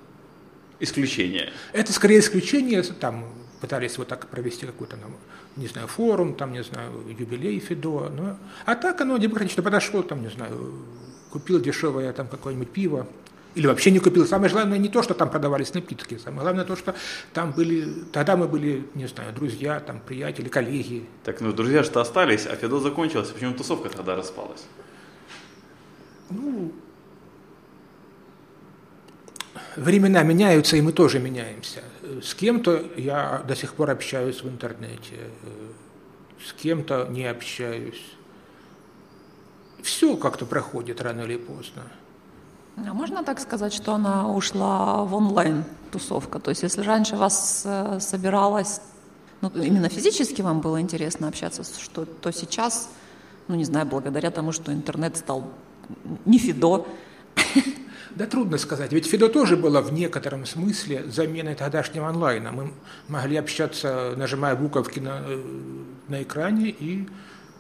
Исключение. 0.80 1.52
Это 1.72 1.94
скорее 1.94 2.20
исключение, 2.20 2.82
там 2.84 3.26
пытались 3.62 3.98
вот 3.98 4.08
так 4.08 4.28
провести 4.28 4.66
какой-то, 4.66 4.98
ну, 4.98 5.16
не 5.56 5.68
знаю, 5.68 5.88
форум, 5.88 6.36
там, 6.36 6.52
не 6.52 6.64
знаю, 6.64 6.92
юбилей 7.18 7.60
ФИДО. 7.60 8.10
Но... 8.10 8.38
А 8.66 8.76
так 8.76 9.00
оно 9.02 9.18
демократично 9.18 9.64
подошло, 9.64 10.02
там, 10.02 10.22
не 10.22 10.30
знаю, 10.30 10.74
купил 11.30 11.60
дешевое 11.62 12.12
там 12.12 12.28
какое-нибудь 12.28 12.72
пиво, 12.72 13.08
или 13.56 13.68
вообще 13.68 13.92
не 13.92 14.00
купил. 14.00 14.26
Самое 14.26 14.52
главное 14.52 14.78
не 14.78 14.90
то, 14.90 15.04
что 15.04 15.14
там 15.14 15.30
продавались 15.30 15.74
напитки, 15.74 16.18
самое 16.18 16.42
главное 16.42 16.66
то, 16.66 16.76
что 16.76 16.96
там 17.34 17.52
были, 17.52 17.88
тогда 18.12 18.36
мы 18.36 18.48
были, 18.48 18.86
не 18.96 19.08
знаю, 19.08 19.34
друзья, 19.34 19.80
там, 19.80 20.00
приятели, 20.00 20.50
коллеги. 20.50 21.06
Так, 21.24 21.42
ну, 21.42 21.54
друзья 21.54 21.84
что 21.84 22.02
остались, 22.02 22.46
а 22.48 22.56
Федо 22.56 22.80
закончилась, 22.80 23.30
почему 23.30 23.54
тусовка 23.54 23.90
тогда 23.90 24.16
распалась? 24.16 24.66
Ну, 26.30 26.72
времена 29.76 30.24
меняются, 30.24 30.78
и 30.78 30.82
мы 30.82 30.92
тоже 30.92 31.20
меняемся. 31.20 31.82
С 32.22 32.34
кем-то 32.34 32.84
я 32.98 33.44
до 33.48 33.56
сих 33.56 33.74
пор 33.74 33.92
общаюсь 33.92 34.44
в 34.44 34.50
интернете, 34.50 35.30
с 36.46 36.54
кем-то 36.54 37.08
не 37.10 37.26
общаюсь. 37.26 38.04
Все 39.82 40.16
как-то 40.16 40.46
проходит 40.46 41.02
рано 41.02 41.22
или 41.22 41.38
поздно. 41.38 41.84
А 42.78 42.94
можно 42.94 43.24
так 43.24 43.40
сказать, 43.40 43.74
что 43.74 43.94
она 43.94 44.30
ушла 44.30 45.04
в 45.04 45.14
онлайн-тусовка? 45.14 46.40
То 46.40 46.50
есть 46.50 46.64
если 46.64 46.82
раньше 46.82 47.16
вас 47.16 47.64
э, 47.66 48.00
собиралось, 48.00 48.82
ну, 49.42 49.50
именно 49.50 49.90
физически 49.90 50.42
вам 50.42 50.62
было 50.62 50.82
интересно 50.82 51.28
общаться, 51.28 51.64
что, 51.64 52.06
то 52.06 52.32
сейчас, 52.32 52.90
ну 53.48 53.56
не 53.56 53.66
знаю, 53.66 53.86
благодаря 53.86 54.32
тому, 54.32 54.52
что 54.52 54.74
интернет 54.74 55.18
стал 55.18 55.52
не 56.26 56.40
Фидо. 56.40 56.86
Да 58.16 58.28
трудно 58.28 58.58
сказать, 58.58 58.94
ведь 58.94 59.08
Фидо 59.08 59.28
тоже 59.28 59.58
было 59.58 59.82
в 59.82 59.92
некотором 59.92 60.46
смысле 60.46 61.04
заменой 61.10 61.56
тогдашнего 61.56 62.08
онлайна. 62.08 62.52
Мы 62.52 62.72
могли 63.08 63.38
общаться, 63.38 64.14
нажимая 64.18 64.56
буковки 64.56 65.00
на, 65.00 65.22
э, 65.26 65.44
на 66.08 66.22
экране, 66.22 66.70
и 66.70 67.08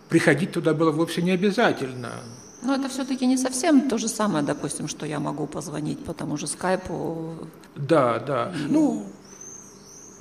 приходить 0.09 0.51
туда 0.51 0.73
было 0.73 0.91
вовсе 0.91 1.21
не 1.23 1.31
обязательно. 1.31 2.11
Но 2.61 2.75
это 2.75 2.87
все-таки 2.87 3.25
не 3.25 3.37
совсем 3.37 3.89
то 3.89 3.97
же 3.97 4.07
самое, 4.07 4.45
допустим, 4.45 4.87
что 4.87 5.05
я 5.05 5.19
могу 5.19 5.47
позвонить 5.47 6.05
по 6.05 6.13
тому 6.13 6.37
же 6.37 6.47
скайпу. 6.47 7.35
Да, 7.75 8.19
да. 8.19 8.53
И... 8.55 8.71
Ну, 8.71 9.07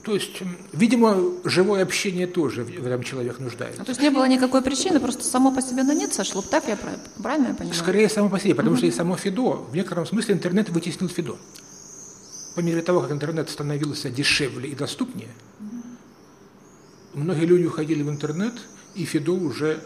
То 0.04 0.14
есть, 0.14 0.42
видимо, 0.72 1.16
живое 1.44 1.82
общение 1.82 2.26
тоже 2.26 2.64
в 2.64 2.86
этом 2.86 3.04
человек 3.04 3.38
нуждается. 3.38 3.82
А, 3.82 3.84
то 3.84 3.90
есть 3.90 4.00
не 4.00 4.10
было 4.10 4.26
никакой 4.26 4.60
причины, 4.60 4.98
просто 4.98 5.22
само 5.22 5.54
по 5.54 5.62
себе 5.62 5.84
на 5.84 5.94
нет 5.94 6.12
сошло. 6.12 6.42
Так 6.42 6.66
я 6.66 6.76
правильно 7.22 7.48
я 7.48 7.54
понимаю? 7.54 7.74
Скорее 7.74 8.08
само 8.08 8.28
по 8.28 8.40
себе, 8.40 8.56
потому 8.56 8.72
угу. 8.72 8.78
что 8.78 8.86
и 8.86 8.90
само 8.90 9.16
ФИДО, 9.16 9.68
в 9.70 9.74
некотором 9.74 10.04
смысле 10.06 10.34
интернет 10.34 10.70
вытеснил 10.70 11.08
ФИДО. 11.08 11.36
По 12.56 12.60
мере 12.60 12.82
того, 12.82 13.00
как 13.00 13.12
интернет 13.12 13.48
становился 13.48 14.10
дешевле 14.10 14.70
и 14.70 14.74
доступнее, 14.74 15.30
угу. 15.60 15.82
многие 17.14 17.46
люди 17.46 17.66
уходили 17.66 18.02
в 18.02 18.10
интернет, 18.10 18.54
и 18.96 19.04
ФИДО 19.04 19.32
уже 19.32 19.80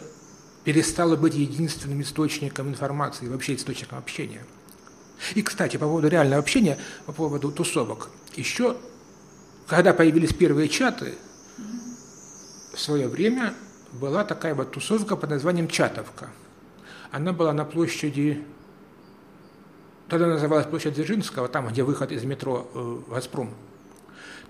перестало 0.64 1.16
быть 1.16 1.34
единственным 1.34 2.00
источником 2.00 2.68
информации, 2.68 3.28
вообще 3.28 3.54
источником 3.54 3.98
общения. 3.98 4.44
И, 5.34 5.42
кстати, 5.42 5.76
по 5.76 5.84
поводу 5.84 6.08
реального 6.08 6.40
общения, 6.40 6.78
по 7.04 7.12
поводу 7.12 7.52
тусовок, 7.52 8.08
еще 8.34 8.76
когда 9.66 9.92
появились 9.92 10.32
первые 10.32 10.68
чаты, 10.68 11.14
в 12.72 12.78
свое 12.78 13.08
время 13.08 13.54
была 13.92 14.24
такая 14.24 14.54
вот 14.54 14.72
тусовка 14.72 15.16
под 15.16 15.30
названием 15.30 15.68
Чатовка. 15.68 16.30
Она 17.10 17.32
была 17.32 17.52
на 17.52 17.64
площади, 17.64 18.44
тогда 20.08 20.26
называлась 20.26 20.66
площадь 20.66 20.94
Дзержинского, 20.94 21.48
там, 21.48 21.68
где 21.68 21.82
выход 21.82 22.12
из 22.12 22.24
метро 22.24 22.70
э, 22.74 22.98
«Газпром». 23.10 23.54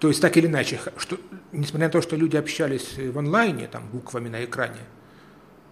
То 0.01 0.09
есть, 0.09 0.21
так 0.21 0.37
или 0.37 0.47
иначе, 0.47 0.81
что, 0.99 1.19
несмотря 1.53 1.87
на 1.87 1.93
то, 1.93 2.03
что 2.03 2.17
люди 2.17 2.37
общались 2.37 2.99
в 2.99 3.19
онлайне, 3.19 3.67
там, 3.67 3.89
буквами 3.89 4.29
на 4.29 4.45
экране, 4.45 4.81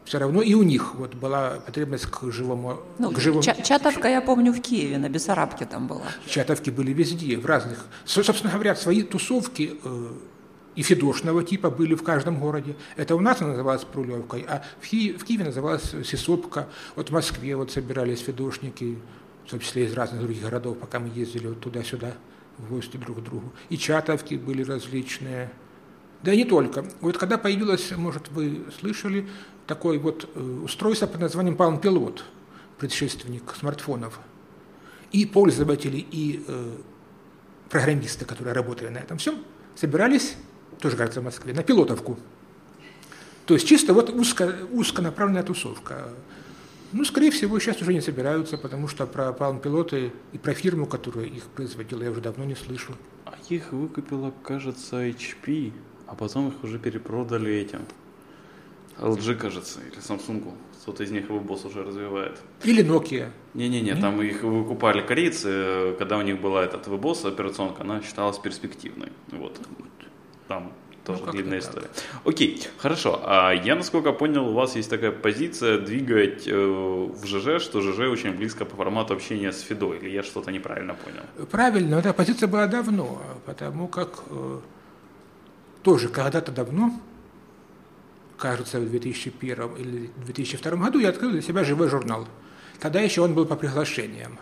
все 0.04 0.18
равно 0.18 0.42
и 0.42 0.54
у 0.54 0.62
них 0.62 0.94
вот 0.94 1.14
была 1.14 1.60
потребность 1.64 2.06
к 2.06 2.30
живому... 2.30 2.80
Ну, 2.98 3.10
к 3.10 3.18
живому... 3.18 3.42
Чатовка, 3.42 4.08
я 4.08 4.20
помню, 4.20 4.52
в 4.52 4.60
Киеве, 4.60 4.98
на 4.98 5.08
Бессарабке 5.08 5.64
там 5.64 5.86
была. 5.86 6.02
Чатовки 6.26 6.70
были 6.70 6.92
везде, 6.92 7.36
в 7.38 7.46
разных... 7.46 7.86
Собственно 8.04 8.52
говоря, 8.52 8.76
свои 8.76 9.02
тусовки 9.02 9.78
э, 9.82 10.06
и 10.76 10.82
фидошного 10.82 11.42
типа 11.42 11.70
были 11.70 11.94
в 11.94 12.02
каждом 12.02 12.38
городе. 12.38 12.76
Это 12.96 13.16
у 13.16 13.20
нас 13.20 13.40
она 13.40 13.50
называлась 13.50 13.84
Прулевкой, 13.84 14.44
а 14.48 14.62
в 14.80 14.88
Киеве, 14.88 15.18
в 15.18 15.24
Киеве 15.24 15.44
называлась 15.44 15.94
Сисопка. 16.04 16.68
Вот 16.96 17.08
в 17.08 17.12
Москве 17.12 17.56
вот 17.56 17.70
собирались 17.70 18.20
фидошники, 18.20 18.98
в 19.46 19.50
том 19.50 19.60
числе 19.60 19.86
из 19.86 19.94
разных 19.94 20.20
других 20.20 20.42
городов, 20.42 20.78
пока 20.78 20.98
мы 21.00 21.10
ездили 21.14 21.48
вот 21.48 21.60
туда-сюда 21.60 22.12
в 22.58 22.68
гости 22.68 22.96
друг 22.96 23.20
к 23.20 23.22
другу. 23.22 23.52
И 23.68 23.78
чатовки 23.78 24.34
были 24.34 24.62
различные. 24.62 25.50
Да 26.24 26.32
и 26.32 26.38
не 26.38 26.46
только. 26.46 26.86
Вот 27.02 27.18
когда 27.18 27.36
появилось, 27.36 27.92
может, 27.94 28.30
вы 28.30 28.64
слышали, 28.80 29.28
такое 29.66 29.98
вот 29.98 30.30
э, 30.34 30.40
устройство 30.64 31.06
под 31.06 31.20
названием 31.20 31.54
Palm 31.54 31.78
Pilot, 31.82 32.22
предшественник 32.78 33.42
смартфонов. 33.54 34.18
И 35.12 35.26
пользователи, 35.26 35.98
и 35.98 36.42
э, 36.48 36.76
программисты, 37.68 38.24
которые 38.24 38.54
работали 38.54 38.88
на 38.88 38.98
этом 38.98 39.18
всем, 39.18 39.44
собирались, 39.74 40.36
тоже, 40.80 40.96
кажется, 40.96 41.20
в 41.20 41.24
Москве, 41.24 41.52
на 41.52 41.62
пилотовку. 41.62 42.18
То 43.44 43.52
есть 43.52 43.68
чисто 43.68 43.92
вот 43.92 44.08
узко, 44.08 44.56
узконаправленная 44.72 45.42
тусовка. 45.42 46.08
Ну, 46.92 47.04
скорее 47.04 47.32
всего, 47.32 47.60
сейчас 47.60 47.82
уже 47.82 47.92
не 47.92 48.00
собираются, 48.00 48.56
потому 48.56 48.88
что 48.88 49.06
про 49.06 49.28
Palm 49.28 49.60
пилоты 49.60 50.10
и 50.32 50.38
про 50.38 50.54
фирму, 50.54 50.86
которая 50.86 51.26
их 51.26 51.44
производила, 51.44 52.02
я 52.02 52.10
уже 52.10 52.22
давно 52.22 52.46
не 52.46 52.54
слышу. 52.54 52.94
А 53.26 53.34
их 53.50 53.72
выкупила, 53.72 54.32
кажется, 54.42 55.06
HP, 55.06 55.74
а 56.06 56.14
потом 56.14 56.48
их 56.48 56.64
уже 56.64 56.78
перепродали 56.78 57.52
этим 57.54 57.80
LG, 58.98 59.34
кажется, 59.36 59.80
или 59.80 59.98
Samsung. 59.98 60.54
Кто-то 60.82 61.02
из 61.02 61.10
них 61.10 61.30
его 61.30 61.40
босс 61.40 61.64
уже 61.64 61.82
развивает. 61.82 62.38
Или 62.62 62.84
Nokia. 62.84 63.30
Не-не-не, 63.54 63.94
там 63.94 64.20
их 64.20 64.42
выкупали 64.42 65.00
корейцы, 65.00 65.94
когда 65.98 66.18
у 66.18 66.22
них 66.22 66.40
была 66.40 66.62
этот 66.62 66.86
VBOS 66.86 67.26
операционка, 67.26 67.82
она 67.82 68.02
считалась 68.02 68.38
перспективной. 68.38 69.08
Вот. 69.32 69.58
Там 70.46 70.72
тоже 71.04 71.22
ну, 71.24 71.32
длинная 71.32 71.58
история. 71.58 71.86
Так. 71.86 72.04
Окей, 72.24 72.62
хорошо. 72.78 73.20
А 73.24 73.52
я, 73.52 73.76
насколько 73.76 74.12
понял, 74.12 74.48
у 74.48 74.52
вас 74.52 74.76
есть 74.76 74.90
такая 74.90 75.12
позиция 75.12 75.78
двигать 75.78 76.46
э, 76.46 76.54
в 76.54 77.26
ЖЖ, 77.26 77.62
что 77.62 77.80
ЖЖ 77.80 78.00
очень 78.10 78.32
близко 78.32 78.64
по 78.64 78.76
формату 78.76 79.14
общения 79.14 79.52
с 79.52 79.60
Фидо, 79.60 79.94
или 79.94 80.10
я 80.10 80.22
что-то 80.22 80.50
неправильно 80.50 80.94
понял? 80.94 81.48
Правильно, 81.50 81.96
эта 81.96 82.12
позиция 82.12 82.48
была 82.48 82.66
давно, 82.66 83.22
потому 83.46 83.88
как 83.88 84.24
э, 84.30 84.60
тоже 85.84 86.08
когда-то 86.08 86.50
давно 86.50 86.98
кажется, 88.36 88.80
в 88.80 88.90
2001 88.90 89.76
или 89.76 90.10
2002 90.26 90.76
году 90.76 90.98
я 90.98 91.10
открыл 91.10 91.30
для 91.30 91.42
себя 91.42 91.64
живой 91.64 91.88
журнал. 91.88 92.26
Тогда 92.80 93.00
еще 93.00 93.22
он 93.22 93.34
был 93.34 93.46
по 93.46 93.56
приглашениям. 93.56 94.38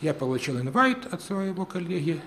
Я 0.00 0.14
получил 0.14 0.60
инвайт 0.60 1.12
от 1.12 1.22
своего 1.22 1.64
коллеги. 1.64 2.20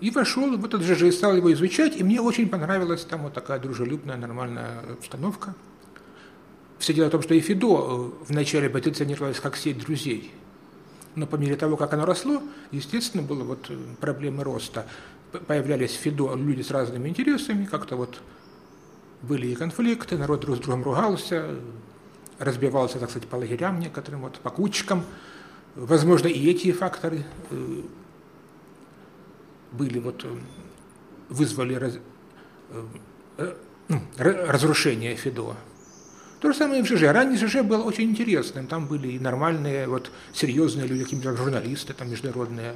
И 0.00 0.10
вошел 0.10 0.56
в 0.56 0.64
этот 0.64 0.82
ЖЖ 0.82 1.02
и 1.02 1.10
стал 1.12 1.34
его 1.36 1.52
изучать, 1.52 1.96
и 1.96 2.04
мне 2.04 2.20
очень 2.20 2.48
понравилась 2.48 3.04
там 3.04 3.22
вот 3.22 3.32
такая 3.32 3.58
дружелюбная, 3.58 4.16
нормальная 4.16 4.80
обстановка. 4.92 5.54
Все 6.78 6.92
дело 6.92 7.08
в 7.08 7.10
том, 7.10 7.22
что 7.22 7.34
и 7.34 7.40
Фидо 7.40 7.66
э, 7.66 8.24
вначале 8.28 8.68
позиционировалась 8.68 9.40
как 9.40 9.56
сеть 9.56 9.78
друзей. 9.78 10.32
Но 11.16 11.26
по 11.26 11.36
мере 11.36 11.56
того, 11.56 11.76
как 11.76 11.92
оно 11.92 12.04
росло, 12.04 12.42
естественно, 12.72 13.22
было 13.22 13.44
вот 13.44 13.70
э, 13.70 13.76
проблемы 14.00 14.42
роста 14.42 14.86
появлялись 15.46 15.92
в 15.92 16.00
ФИДО 16.00 16.34
люди 16.36 16.62
с 16.62 16.70
разными 16.70 17.08
интересами, 17.08 17.64
как-то 17.64 17.96
вот 17.96 18.20
были 19.22 19.48
и 19.48 19.54
конфликты, 19.54 20.18
народ 20.18 20.40
друг 20.40 20.56
с 20.56 20.60
другом 20.60 20.82
ругался, 20.82 21.56
разбивался, 22.38 22.98
так 22.98 23.10
сказать, 23.10 23.28
по 23.28 23.36
лагерям 23.36 23.80
некоторым, 23.80 24.22
вот, 24.22 24.38
по 24.40 24.50
кучкам. 24.50 25.04
Возможно, 25.76 26.28
и 26.28 26.50
эти 26.50 26.72
факторы 26.72 27.24
э, 27.50 27.82
были 29.72 29.98
вот, 29.98 30.24
э, 30.24 30.28
вызвали 31.28 31.74
раз, 31.74 31.98
ну, 33.88 34.00
разрушение 34.18 35.14
ФИДО. 35.16 35.56
То 36.44 36.52
же 36.52 36.58
самое 36.58 36.80
и 36.80 36.82
в 36.82 36.86
ЖЖ. 36.86 37.04
Ранний 37.04 37.38
ЖЖ 37.38 37.62
был 37.62 37.86
очень 37.86 38.10
интересным. 38.10 38.66
Там 38.66 38.86
были 38.86 39.12
и 39.12 39.18
нормальные, 39.18 39.88
вот, 39.88 40.10
серьезные 40.34 40.86
люди, 40.86 41.04
какие-то 41.04 41.34
журналисты 41.34 41.94
там, 41.94 42.10
международные, 42.10 42.74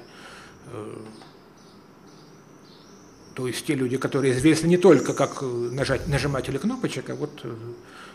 то 3.35 3.47
есть 3.47 3.67
те 3.67 3.75
люди, 3.75 3.99
которые 3.99 4.33
известны 4.33 4.69
не 4.69 4.79
только 4.79 5.13
как 5.13 5.43
э, 5.43 5.45
нажать, 5.45 6.09
нажиматели 6.09 6.57
кнопочек, 6.57 7.11
а 7.11 7.15
вот 7.15 7.41
э, 7.45 7.55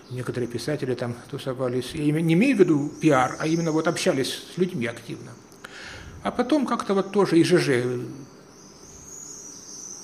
некоторые 0.10 0.48
писатели 0.48 0.96
там 0.96 1.16
тусовались. 1.30 1.92
Я 1.94 2.20
не 2.20 2.34
имею 2.34 2.58
в 2.58 2.60
виду 2.60 2.92
пиар, 3.00 3.36
а 3.38 3.46
именно 3.46 3.72
вот 3.72 3.88
общались 3.88 4.42
с 4.56 4.58
людьми 4.58 4.88
активно. 4.88 5.34
А 6.24 6.32
потом 6.32 6.66
как-то 6.66 6.96
вот 6.96 7.12
тоже 7.12 7.38
и 7.38 7.44
ЖЖ 7.44 7.70
э, 7.70 8.00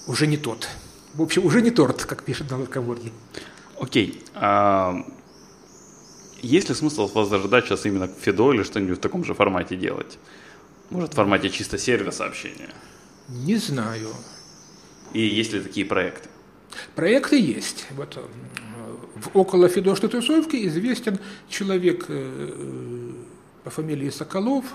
уже 0.06 0.28
не 0.28 0.38
тот. 0.38 0.70
В 1.16 1.24
общем, 1.24 1.44
уже 1.44 1.64
не 1.64 1.72
торт, 1.72 2.06
как 2.06 2.24
пишет 2.24 2.52
на 2.52 2.60
лодководье. 2.60 3.12
Окей. 3.80 4.22
Okay. 4.22 4.30
А, 4.36 5.06
есть 6.42 6.70
ли 6.70 6.76
смысл 6.76 7.08
вас 7.08 7.32
ожидать 7.32 7.66
сейчас 7.66 7.86
именно 7.86 8.08
Фидо 8.08 8.54
или 8.54 8.64
что-нибудь 8.64 8.98
в 8.98 9.02
таком 9.02 9.24
же 9.24 9.34
формате 9.34 9.76
делать? 9.76 10.18
Может, 10.90 11.14
в 11.14 11.16
формате 11.16 11.50
чисто 11.50 11.78
сервиса 11.78 12.26
общения? 12.26 12.70
Не 13.28 13.58
знаю. 13.58 14.10
И 15.14 15.22
есть 15.22 15.54
ли 15.54 15.62
такие 15.62 15.86
проекты? 15.86 16.30
Проекты 16.96 17.40
есть. 17.40 17.86
Вот 17.92 18.18
э, 18.18 18.22
в 19.16 19.38
около 19.38 19.70
Фидошной 19.70 20.10
тусовки 20.10 20.68
известен 20.68 21.20
человек 21.48 22.06
э, 22.08 23.12
по 23.64 23.70
фамилии 23.70 24.10
Соколов, 24.10 24.66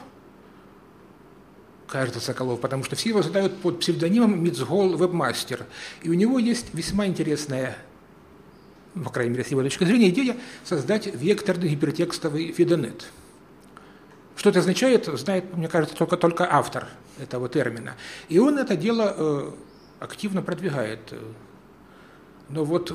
кажется, 1.89 2.21
Соколов, 2.21 2.61
потому 2.61 2.85
что 2.85 2.97
все 2.97 3.11
его 3.11 3.23
задают 3.23 3.57
под 3.61 3.81
псевдонимом 3.81 4.43
Мицгол 4.43 4.97
Вебмастер. 4.97 5.67
И 6.03 6.11
у 6.11 6.15
него 6.15 6.39
есть 6.39 6.67
весьма 6.75 7.07
интересная, 7.07 7.77
по 9.03 9.11
крайней 9.11 9.33
мере, 9.33 9.45
с 9.45 9.49
его 9.49 9.63
точки 9.63 9.85
зрения, 9.85 10.11
идея 10.11 10.37
создать 10.65 11.07
векторный 11.07 11.69
гипертекстовый 11.69 12.53
фидонет. 12.53 13.07
Что 14.37 14.51
это 14.51 14.61
означает, 14.61 15.07
знает, 15.07 15.57
мне 15.57 15.69
кажется, 15.69 15.97
только, 15.97 16.17
только 16.17 16.49
автор 16.51 16.89
этого 17.19 17.49
термина. 17.49 17.95
И 18.29 18.39
он 18.39 18.59
это 18.59 18.77
дело 18.77 19.15
э, 19.17 19.51
активно 20.01 20.43
продвигает. 20.43 21.15
Но 22.49 22.65
вот 22.65 22.93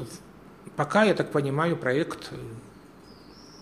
пока, 0.76 1.04
я 1.04 1.14
так 1.14 1.32
понимаю, 1.32 1.76
проект 1.76 2.32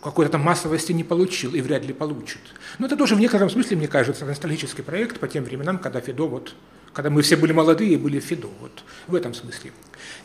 какой-то 0.01 0.33
там 0.33 0.41
массовости 0.41 0.91
не 0.91 1.03
получил 1.03 1.53
и 1.53 1.61
вряд 1.61 1.85
ли 1.85 1.93
получит. 1.93 2.41
Но 2.77 2.85
это 2.85 2.95
тоже 2.95 3.15
в 3.15 3.19
некотором 3.19 3.49
смысле, 3.49 3.77
мне 3.77 3.87
кажется, 3.87 4.25
ностальгический 4.25 4.83
проект 4.83 5.19
по 5.19 5.27
тем 5.27 5.43
временам, 5.43 5.79
когда 5.79 6.01
Фидо, 6.01 6.27
вот, 6.27 6.55
когда 6.97 7.11
мы 7.11 7.21
все 7.21 7.37
были 7.37 7.53
молодые 7.53 7.93
и 7.93 7.95
были 7.95 8.19
в 8.19 8.23
Фидо, 8.23 8.47
вот 8.59 8.83
в 9.05 9.13
этом 9.13 9.35
смысле. 9.35 9.71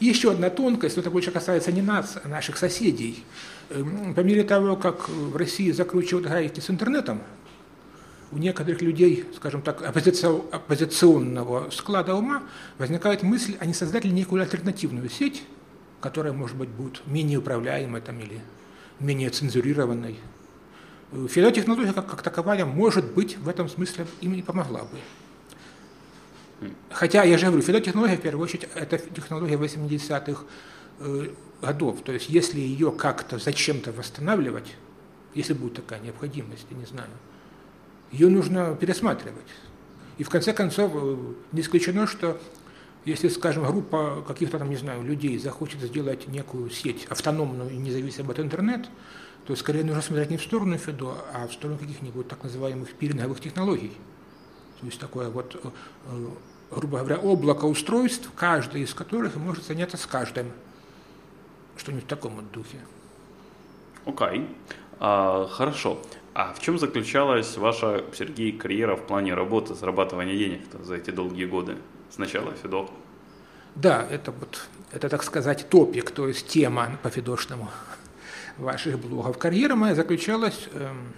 Еще 0.00 0.30
одна 0.30 0.48
тонкость, 0.48 0.96
но 0.96 1.02
это 1.02 1.10
больше 1.10 1.30
касается 1.30 1.70
не 1.70 1.82
нас, 1.82 2.16
а 2.24 2.26
наших 2.26 2.56
соседей. 2.56 3.26
Эм, 3.68 4.14
по 4.14 4.20
мере 4.20 4.42
того, 4.42 4.76
как 4.76 5.06
в 5.10 5.36
России 5.36 5.70
закручивают 5.70 6.28
гайки 6.28 6.60
с 6.60 6.70
интернетом, 6.70 7.20
у 8.30 8.38
некоторых 8.38 8.80
людей, 8.80 9.26
скажем 9.36 9.60
так, 9.60 9.82
оппозиционного 9.82 11.68
склада 11.68 12.14
ума 12.14 12.42
возникает 12.78 13.22
мысль, 13.22 13.54
а 13.60 13.66
не 13.66 13.74
создать 13.74 14.06
ли 14.06 14.10
некую 14.10 14.40
альтернативную 14.40 15.10
сеть, 15.10 15.42
которая, 16.00 16.32
может 16.32 16.56
быть, 16.56 16.70
будет 16.70 17.06
менее 17.06 17.36
управляемой 17.38 18.00
там, 18.00 18.18
или 18.18 18.40
менее 18.98 19.28
цензурированной. 19.28 20.18
Фидотехнология 21.28 21.92
как, 21.92 22.08
как 22.08 22.22
таковая, 22.22 22.64
может 22.64 23.12
быть, 23.12 23.36
в 23.36 23.46
этом 23.46 23.68
смысле 23.68 24.06
им 24.22 24.32
и 24.32 24.40
помогла 24.40 24.84
бы. 24.84 24.96
Хотя, 26.90 27.24
я 27.24 27.38
же 27.38 27.46
говорю, 27.46 27.62
фидотехнология, 27.62 28.16
в 28.16 28.20
первую 28.20 28.44
очередь, 28.44 28.68
это 28.74 28.98
технология 28.98 29.56
80-х 29.56 30.44
э, 31.00 31.28
годов. 31.60 32.02
То 32.02 32.12
есть, 32.12 32.28
если 32.28 32.60
ее 32.60 32.92
как-то 32.92 33.38
зачем-то 33.38 33.92
восстанавливать, 33.92 34.74
если 35.34 35.54
будет 35.54 35.74
такая 35.74 36.00
необходимость, 36.00 36.66
я 36.70 36.76
не 36.76 36.86
знаю, 36.86 37.10
ее 38.10 38.28
нужно 38.28 38.76
пересматривать. 38.76 39.48
И 40.18 40.24
в 40.24 40.28
конце 40.28 40.52
концов, 40.52 40.92
э, 40.94 41.16
не 41.52 41.62
исключено, 41.62 42.06
что 42.06 42.38
если, 43.04 43.28
скажем, 43.28 43.64
группа 43.64 44.22
каких-то 44.26 44.58
там, 44.58 44.70
не 44.70 44.76
знаю, 44.76 45.02
людей 45.02 45.38
захочет 45.38 45.80
сделать 45.80 46.28
некую 46.28 46.70
сеть 46.70 47.06
автономную 47.06 47.70
и 47.70 47.76
независимую 47.76 48.32
от 48.32 48.40
интернет, 48.40 48.88
то 49.46 49.56
скорее 49.56 49.82
нужно 49.82 50.02
смотреть 50.02 50.30
не 50.30 50.36
в 50.36 50.42
сторону 50.42 50.78
ФИДО, 50.78 51.16
а 51.34 51.48
в 51.48 51.52
сторону 51.52 51.78
каких-нибудь 51.78 52.28
так 52.28 52.44
называемых 52.44 52.92
пилинговых 52.94 53.40
технологий. 53.40 53.92
То 54.80 54.86
есть 54.86 55.00
такое 55.00 55.30
вот, 55.30 55.56
э, 55.56 56.26
грубо 56.74 56.98
говоря, 56.98 57.18
облако 57.18 57.64
устройств, 57.64 58.30
каждый 58.34 58.82
из 58.82 58.94
которых 58.94 59.36
может 59.36 59.64
заняться 59.64 59.96
с 59.96 60.06
каждым. 60.06 60.50
Что-нибудь 61.76 62.04
в 62.04 62.08
таком 62.08 62.36
вот 62.36 62.50
духе. 62.50 62.78
Окей. 64.04 64.40
Okay. 64.40 64.48
А, 64.98 65.46
хорошо. 65.48 66.00
А 66.34 66.52
в 66.54 66.60
чем 66.60 66.78
заключалась 66.78 67.56
ваша, 67.56 68.04
Сергей, 68.14 68.52
карьера 68.52 68.96
в 68.96 69.06
плане 69.06 69.34
работы, 69.34 69.74
зарабатывания 69.74 70.36
денег 70.36 70.60
за 70.82 70.94
эти 70.94 71.10
долгие 71.10 71.44
годы 71.44 71.76
с 72.10 72.18
начала 72.18 72.52
ФИДО? 72.52 72.88
Да, 73.74 74.06
это 74.08 74.32
вот, 74.32 74.68
это, 74.92 75.08
так 75.08 75.22
сказать, 75.22 75.68
топик, 75.68 76.10
то 76.10 76.28
есть 76.28 76.46
тема 76.48 76.98
по 77.02 77.10
фидошному 77.10 77.68
ваших 78.58 78.98
блогов. 78.98 79.38
Карьера 79.38 79.74
моя 79.74 79.94
заключалась, 79.94 80.68
эм, 80.72 81.14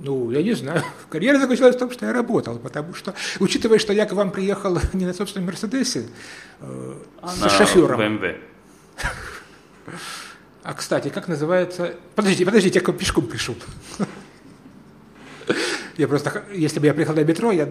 ну, 0.00 0.30
я 0.30 0.42
не 0.42 0.52
знаю, 0.54 0.82
карьера 1.10 1.38
заключалась 1.38 1.76
в 1.76 1.78
том, 1.78 1.90
что 1.90 2.06
я 2.06 2.12
работал, 2.12 2.58
потому 2.58 2.94
что, 2.94 3.14
учитывая, 3.40 3.78
что 3.78 3.92
я 3.92 4.06
к 4.06 4.12
вам 4.12 4.30
приехал 4.30 4.78
не 4.92 5.06
на 5.06 5.14
собственном 5.14 5.46
Мерседесе, 5.46 6.06
э, 6.60 6.94
а 7.20 7.28
с 7.28 7.52
шофером. 7.52 8.00
BMW. 8.00 8.36
А, 10.62 10.74
кстати, 10.74 11.08
как 11.08 11.28
называется... 11.28 11.94
Подождите, 12.14 12.44
подождите, 12.44 12.82
я 12.84 12.92
пешком 12.92 13.26
пришел. 13.26 13.56
Я 15.96 16.06
просто, 16.06 16.44
если 16.54 16.78
бы 16.78 16.86
я 16.86 16.94
приехал 16.94 17.14
на 17.14 17.24
метро, 17.24 17.50
я 17.50 17.68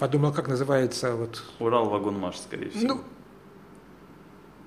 подумал, 0.00 0.32
как 0.32 0.48
называется 0.48 1.14
вот... 1.14 1.44
Урал 1.60 1.88
вагонмаш, 1.88 2.38
скорее 2.38 2.70
всего. 2.70 2.94
Ну, 2.94 3.00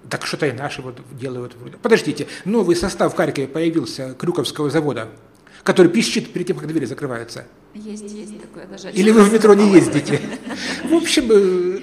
так 0.09 0.25
что-то 0.25 0.47
и 0.47 0.53
наши 0.53 0.81
вот 0.81 1.01
делают. 1.11 1.55
Подождите, 1.81 2.27
новый 2.45 2.75
состав 2.75 3.13
в 3.13 3.17
Харькове 3.17 3.47
появился 3.47 4.13
Крюковского 4.13 4.69
завода, 4.69 5.09
который 5.63 5.91
пищит 5.91 6.31
перед 6.31 6.47
тем, 6.47 6.57
как 6.57 6.67
двери 6.67 6.85
закрываются. 6.85 7.45
Есть, 7.73 8.03
есть 8.03 8.41
такое 8.41 8.65
даже. 8.67 8.91
Или 8.91 9.11
вы 9.11 9.23
в 9.23 9.33
метро 9.33 9.53
не 9.53 9.71
ездите. 9.71 10.19
В 10.83 10.93
общем, 10.93 11.29
э, 11.31 11.79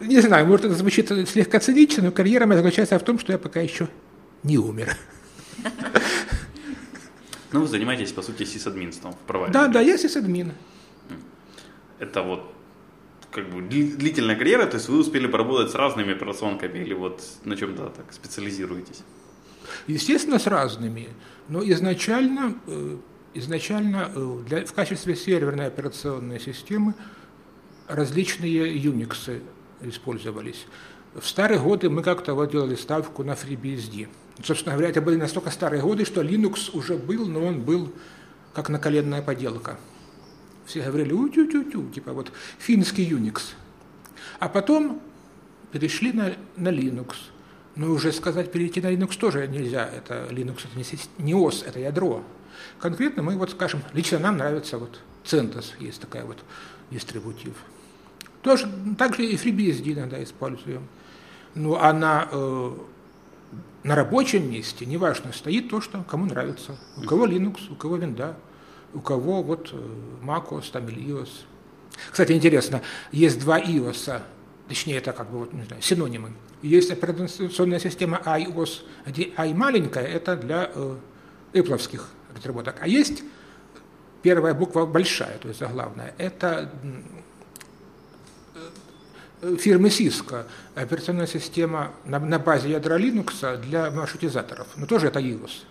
не 0.00 0.20
знаю, 0.20 0.46
может, 0.46 0.66
это 0.66 0.74
звучит 0.74 1.08
слегка 1.28 1.60
цинично, 1.60 2.04
но 2.04 2.12
карьера 2.12 2.46
моя 2.46 2.60
заключается 2.60 2.98
в 2.98 3.02
том, 3.02 3.18
что 3.18 3.32
я 3.32 3.38
пока 3.38 3.60
еще 3.60 3.88
не 4.42 4.58
умер. 4.58 4.96
Ну, 7.52 7.60
вы 7.60 7.68
занимаетесь, 7.68 8.12
по 8.12 8.22
сути, 8.22 8.44
сисадминством 8.44 9.12
в 9.12 9.18
провайдере. 9.18 9.66
Да, 9.66 9.68
да, 9.68 9.80
я 9.80 9.96
сисадмин. 9.96 10.52
Это 11.98 12.22
вот 12.22 12.52
как 13.30 13.48
бы 13.50 13.62
длительная 13.62 14.36
карьера, 14.36 14.66
то 14.66 14.76
есть 14.76 14.88
вы 14.88 14.98
успели 14.98 15.26
поработать 15.26 15.70
с 15.70 15.74
разными 15.74 16.12
операционками 16.12 16.78
или 16.78 16.94
вот 16.94 17.22
на 17.44 17.56
чем-то 17.56 17.90
так 17.90 18.12
специализируетесь? 18.12 19.02
Естественно, 19.86 20.38
с 20.38 20.46
разными, 20.46 21.08
но 21.48 21.62
изначально, 21.62 22.54
э, 22.66 22.96
изначально 23.34 24.10
э, 24.14 24.38
для, 24.46 24.66
в 24.66 24.72
качестве 24.72 25.14
серверной 25.14 25.66
операционной 25.66 26.40
системы 26.40 26.94
различные 27.88 28.76
Unix 28.76 29.42
использовались. 29.82 30.66
В 31.14 31.26
старые 31.26 31.60
годы 31.60 31.88
мы 31.88 32.02
как-то 32.02 32.34
вот 32.34 32.50
делали 32.50 32.74
ставку 32.74 33.24
на 33.24 33.32
FreeBSD. 33.32 34.08
Собственно 34.42 34.74
говоря, 34.74 34.90
это 34.90 35.00
были 35.00 35.16
настолько 35.16 35.50
старые 35.50 35.82
годы, 35.82 36.04
что 36.04 36.20
Linux 36.20 36.76
уже 36.76 36.96
был, 36.96 37.26
но 37.26 37.44
он 37.44 37.62
был 37.62 37.92
как 38.52 38.68
наколенная 38.68 39.22
поделка. 39.22 39.78
Все 40.66 40.82
говорили, 40.82 41.12
у-тю-тю-тю, 41.12 41.90
типа 41.90 42.12
вот 42.12 42.32
финский 42.58 43.08
Unix. 43.08 43.54
А 44.40 44.48
потом 44.48 45.00
перешли 45.72 46.12
на, 46.12 46.34
на 46.56 46.68
Linux. 46.68 47.14
Но 47.76 47.92
уже 47.92 48.12
сказать, 48.12 48.50
перейти 48.50 48.80
на 48.80 48.92
Linux 48.92 49.18
тоже 49.18 49.46
нельзя. 49.46 49.86
Это 49.86 50.26
Linux 50.30 50.60
это 50.64 50.78
не, 50.78 51.24
не 51.24 51.34
ОС, 51.34 51.62
это 51.62 51.78
ядро. 51.78 52.22
Конкретно 52.80 53.22
мы 53.22 53.36
вот 53.36 53.50
скажем, 53.50 53.82
лично 53.92 54.18
нам 54.18 54.38
нравится 54.38 54.78
вот 54.78 55.00
CentOS, 55.24 55.72
есть 55.78 56.00
такая 56.00 56.24
вот 56.24 56.38
дистрибутив. 56.90 57.54
Тоже, 58.42 58.68
также 58.96 59.26
и 59.26 59.36
FreeBSD 59.36 59.92
иногда 59.92 60.22
используем. 60.22 60.88
Ну, 61.54 61.76
а 61.76 61.92
на, 61.92 62.28
э, 62.30 62.72
на 63.82 63.94
рабочем 63.94 64.50
месте, 64.50 64.86
неважно, 64.86 65.32
стоит 65.32 65.68
то, 65.68 65.80
что 65.80 66.02
кому 66.04 66.26
нравится. 66.26 66.76
У 66.96 67.02
кого 67.02 67.26
Linux, 67.26 67.70
у 67.70 67.74
кого 67.74 67.98
Windows 67.98 68.36
у 68.96 69.00
кого 69.00 69.42
вот 69.42 69.70
э, 69.72 69.76
macOS 70.22 70.70
там 70.72 70.88
или 70.88 71.12
iOS. 71.12 71.28
Кстати, 72.10 72.32
интересно, 72.32 72.82
есть 73.12 73.38
два 73.40 73.60
iOS, 73.60 74.22
точнее, 74.68 74.96
это 74.96 75.12
как 75.12 75.30
бы 75.30 75.40
вот, 75.40 75.52
не 75.52 75.64
знаю, 75.64 75.82
синонимы. 75.82 76.32
Есть 76.62 76.90
операционная 76.90 77.78
система 77.78 78.20
iOS, 78.24 78.82
где 79.06 79.32
i 79.36 79.54
маленькая, 79.54 80.04
это 80.04 80.36
для 80.36 80.70
э, 80.74 80.96
Apple 81.52 82.00
разработок. 82.34 82.76
А 82.80 82.88
есть 82.88 83.22
первая 84.22 84.54
буква 84.54 84.86
большая, 84.86 85.38
то 85.38 85.48
есть 85.48 85.60
заглавная, 85.60 86.14
это 86.18 86.72
э, 89.42 89.56
фирмы 89.56 89.88
Cisco, 89.88 90.44
операционная 90.74 91.26
система 91.26 91.92
на, 92.04 92.18
на 92.18 92.38
базе 92.38 92.70
ядра 92.70 92.98
Linux 92.98 93.58
для 93.58 93.90
маршрутизаторов. 93.90 94.66
Но 94.76 94.86
тоже 94.86 95.08
это 95.08 95.20
iOS. 95.20 95.64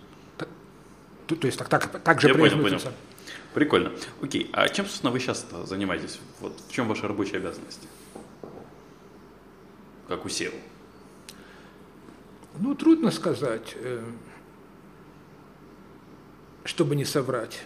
То, 1.26 1.34
то 1.34 1.46
есть 1.46 1.58
так, 1.58 1.68
так, 1.68 2.00
так 2.02 2.20
же 2.20 2.28
Я 2.28 2.34
понял, 2.34 2.62
понял. 2.62 2.80
Прикольно. 3.52 3.92
Окей, 4.22 4.48
а 4.52 4.68
чем, 4.68 4.86
собственно, 4.86 5.10
вы 5.10 5.18
сейчас 5.18 5.46
занимаетесь? 5.64 6.20
Вот 6.40 6.60
в 6.68 6.72
чем 6.72 6.88
ваши 6.88 7.08
рабочие 7.08 7.38
обязанности? 7.38 7.88
Как 10.08 10.24
у 10.24 10.28
SEO? 10.28 10.52
Ну, 12.58 12.74
трудно 12.74 13.10
сказать, 13.10 13.76
э, 13.76 14.02
чтобы 16.64 16.96
не 16.96 17.04
соврать. 17.04 17.62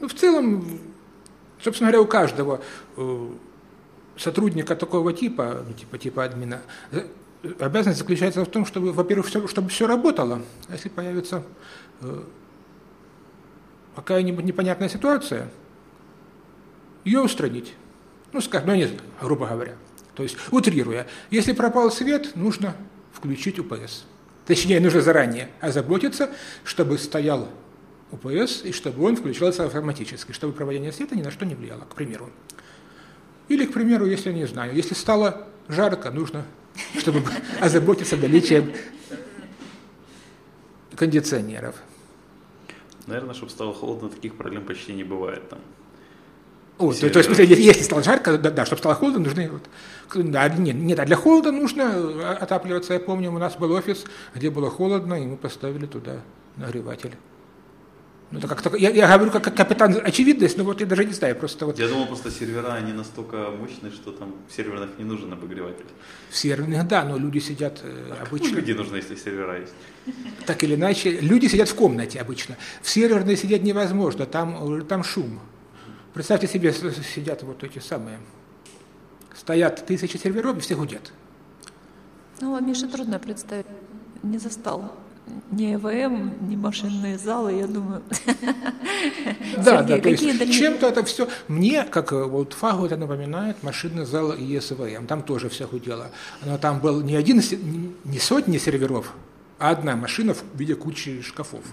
Ну, 0.00 0.08
в 0.08 0.14
целом, 0.14 0.80
собственно 1.60 1.90
говоря, 1.90 2.02
у 2.02 2.06
каждого 2.06 2.62
э, 2.96 3.30
сотрудника 4.16 4.74
такого 4.76 5.12
типа, 5.12 5.64
ну, 5.66 5.74
типа, 5.74 5.98
типа 5.98 6.24
админа, 6.24 6.62
э, 6.90 7.06
обязанность 7.58 7.98
заключается 7.98 8.44
в 8.44 8.48
том, 8.48 8.64
чтобы, 8.64 8.92
во-первых, 8.92 9.26
все, 9.26 9.46
чтобы 9.46 9.68
все 9.68 9.86
работало. 9.86 10.42
А 10.68 10.72
если 10.72 10.88
появится 10.88 11.44
какая-нибудь 13.94 14.44
непонятная 14.44 14.88
ситуация, 14.88 15.50
ее 17.04 17.20
устранить. 17.20 17.74
Ну, 18.32 18.40
скажем, 18.40 18.68
ну, 18.68 18.74
не 18.74 18.84
знаю, 18.86 19.00
грубо 19.20 19.46
говоря. 19.46 19.74
То 20.14 20.22
есть, 20.22 20.36
утрируя, 20.50 21.06
если 21.30 21.52
пропал 21.52 21.90
свет, 21.90 22.36
нужно 22.36 22.74
включить 23.12 23.58
УПС. 23.58 24.04
Точнее, 24.46 24.80
нужно 24.80 25.00
заранее 25.00 25.50
озаботиться, 25.60 26.30
чтобы 26.64 26.98
стоял 26.98 27.48
УПС 28.10 28.64
и 28.64 28.72
чтобы 28.72 29.04
он 29.04 29.16
включался 29.16 29.66
автоматически, 29.66 30.32
чтобы 30.32 30.54
проводение 30.54 30.92
света 30.92 31.16
ни 31.16 31.22
на 31.22 31.30
что 31.30 31.44
не 31.44 31.54
влияло, 31.54 31.82
к 31.82 31.94
примеру. 31.94 32.30
Или, 33.48 33.66
к 33.66 33.72
примеру, 33.72 34.06
если, 34.06 34.32
не 34.32 34.46
знаю, 34.46 34.74
если 34.74 34.94
стало 34.94 35.46
жарко, 35.68 36.10
нужно, 36.10 36.44
чтобы 36.98 37.22
озаботиться 37.60 38.16
наличием 38.16 38.72
кондиционеров. 40.96 41.76
Наверное, 43.06 43.34
чтобы 43.34 43.50
стало 43.50 43.72
холодно, 43.72 44.08
таких 44.08 44.34
проблем 44.36 44.64
почти 44.64 44.92
не 44.92 45.04
бывает 45.04 45.48
там. 45.48 45.60
О, 46.78 46.92
то, 46.92 47.10
то 47.10 47.18
есть, 47.18 47.38
если 47.38 47.82
стало 47.82 48.02
жарко, 48.02 48.38
да, 48.38 48.50
да, 48.50 48.64
чтобы 48.64 48.78
стало 48.78 48.94
холодно, 48.94 49.20
нужны... 49.20 49.50
Вот, 49.50 49.62
да, 50.14 50.48
нет, 50.48 50.76
нет, 50.76 50.98
а 50.98 51.04
для 51.04 51.16
холода 51.16 51.52
нужно 51.52 51.84
а, 51.84 52.38
отапливаться. 52.40 52.94
Я 52.94 53.00
помню, 53.00 53.32
у 53.32 53.38
нас 53.38 53.56
был 53.56 53.72
офис, 53.72 54.04
где 54.34 54.50
было 54.50 54.70
холодно, 54.70 55.14
и 55.14 55.26
мы 55.26 55.36
поставили 55.36 55.86
туда 55.86 56.20
нагреватель. 56.56 57.16
Ну, 58.30 58.40
это 58.40 58.48
как 58.48 58.78
я, 58.78 58.90
я 58.90 59.14
говорю 59.16 59.32
как, 59.32 59.44
как 59.44 59.56
капитан 59.56 59.96
очевидность, 60.04 60.58
но 60.58 60.64
вот 60.64 60.80
я 60.80 60.86
даже 60.86 61.06
не 61.06 61.14
знаю, 61.14 61.34
просто 61.34 61.64
вот... 61.64 61.78
Я 61.78 61.88
думал, 61.88 62.06
просто 62.06 62.30
сервера, 62.30 62.74
они 62.74 62.92
настолько 62.92 63.50
мощные, 63.50 63.90
что 63.90 64.12
там 64.12 64.34
в 64.46 64.54
серверных 64.54 64.90
не 64.98 65.04
нужен 65.04 65.32
обогреватель. 65.32 65.86
В 66.28 66.36
серверных, 66.36 66.86
да, 66.86 67.04
но 67.04 67.16
люди 67.16 67.38
сидят 67.38 67.80
э, 67.82 68.10
а 68.10 68.24
обычно... 68.24 68.56
люди 68.56 68.72
нужны, 68.72 68.96
если 68.96 69.14
сервера 69.14 69.58
есть? 69.58 69.72
Так 70.44 70.62
или 70.62 70.74
иначе, 70.74 71.20
люди 71.20 71.46
сидят 71.46 71.70
в 71.70 71.74
комнате 71.74 72.20
обычно. 72.20 72.58
В 72.82 72.90
серверной 72.90 73.34
сидеть 73.34 73.62
невозможно, 73.62 74.26
там, 74.26 74.84
там 74.86 75.04
шум. 75.04 75.40
Представьте 76.12 76.48
себе, 76.48 76.74
сидят 76.74 77.42
вот 77.44 77.64
эти 77.64 77.78
самые, 77.78 78.18
стоят 79.38 79.86
тысячи 79.86 80.16
серверов 80.16 80.58
и 80.58 80.60
все 80.60 80.74
гудят. 80.74 81.12
Ну, 82.40 82.54
а 82.54 82.60
Миша 82.60 82.88
трудно 82.88 83.18
представить, 83.18 83.66
не 84.22 84.38
застал 84.38 84.92
ни 85.50 85.74
ЭВМ, 85.74 86.48
ни 86.48 86.56
машинные 86.56 87.18
залы, 87.18 87.52
я 87.52 87.66
думаю. 87.66 88.02
Да, 89.56 89.82
да, 89.82 89.98
то 89.98 90.08
есть 90.08 90.52
чем-то 90.52 90.88
это 90.88 91.04
все... 91.04 91.28
Мне, 91.48 91.84
как 91.84 92.12
э, 92.12 92.24
вот 92.24 92.52
фагу, 92.52 92.86
это 92.86 92.96
напоминает 92.96 93.62
машинный 93.62 94.04
зал 94.04 94.34
ЕСВМ. 94.34 95.06
Там 95.06 95.22
тоже 95.22 95.48
все 95.48 95.66
худело. 95.66 96.10
Но 96.44 96.58
там 96.58 96.80
был 96.80 97.00
не 97.00 97.16
один, 97.16 97.40
не 98.04 98.18
сотни 98.18 98.58
серверов, 98.58 99.14
а 99.58 99.70
одна 99.70 99.96
машина 99.96 100.34
в 100.34 100.42
виде 100.54 100.74
кучи 100.74 101.22
шкафов. 101.22 101.64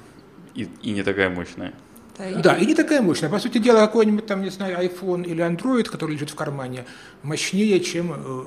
И, 0.53 0.69
и 0.81 0.91
не 0.91 1.03
такая 1.03 1.29
мощная. 1.29 1.73
Да, 2.17 2.41
да, 2.41 2.57
и 2.57 2.65
не 2.65 2.75
такая 2.75 3.01
мощная. 3.01 3.29
По 3.29 3.39
сути 3.39 3.57
дела, 3.57 3.81
какой-нибудь 3.81 4.25
там, 4.25 4.41
не 4.41 4.49
знаю, 4.49 4.77
iPhone 4.85 5.25
или 5.25 5.43
Android, 5.43 5.83
который 5.83 6.13
лежит 6.13 6.29
в 6.29 6.35
кармане, 6.35 6.85
мощнее, 7.23 7.79
чем 7.79 8.13
э, 8.13 8.43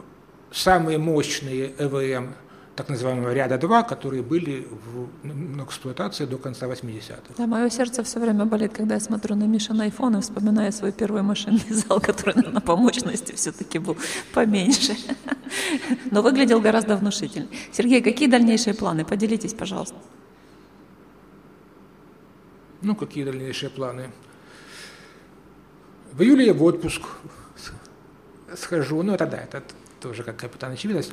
самые 0.50 0.98
мощные 0.98 1.70
EVM 1.78 2.28
так 2.78 2.88
называемого 2.88 3.34
ряда 3.34 3.58
2, 3.58 3.82
которые 3.82 4.22
были 4.22 4.68
в, 4.70 5.64
эксплуатации 5.64 6.26
до 6.26 6.38
конца 6.38 6.66
80-х. 6.66 7.34
Да, 7.36 7.46
мое 7.46 7.70
сердце 7.70 8.04
все 8.04 8.20
время 8.20 8.44
болит, 8.44 8.72
когда 8.72 8.94
я 8.94 9.00
смотрю 9.00 9.34
на 9.34 9.44
Мишин 9.44 9.80
айфон 9.80 10.16
и 10.16 10.20
вспоминаю 10.20 10.72
свой 10.72 10.92
первый 10.92 11.22
машинный 11.22 11.68
зал, 11.70 12.00
который, 12.00 12.36
наверное, 12.36 12.60
по 12.60 12.76
мощности 12.76 13.32
все-таки 13.32 13.80
был 13.80 13.96
поменьше. 14.32 14.96
Но 16.12 16.22
выглядел 16.22 16.60
гораздо 16.60 16.96
внушительнее. 16.96 17.50
Сергей, 17.72 18.00
какие 18.00 18.28
дальнейшие 18.28 18.74
планы? 18.74 19.04
Поделитесь, 19.04 19.54
пожалуйста. 19.54 19.96
Ну, 22.82 22.94
какие 22.94 23.24
дальнейшие 23.24 23.70
планы? 23.70 24.10
В 26.12 26.22
июле 26.22 26.46
я 26.46 26.54
в 26.54 26.62
отпуск 26.62 27.02
схожу. 28.56 29.02
Ну, 29.02 29.14
это 29.14 29.26
да, 29.26 29.38
это 29.38 29.62
тоже 30.00 30.22
как 30.22 30.36
капитан 30.36 30.72
очевидность. 30.72 31.12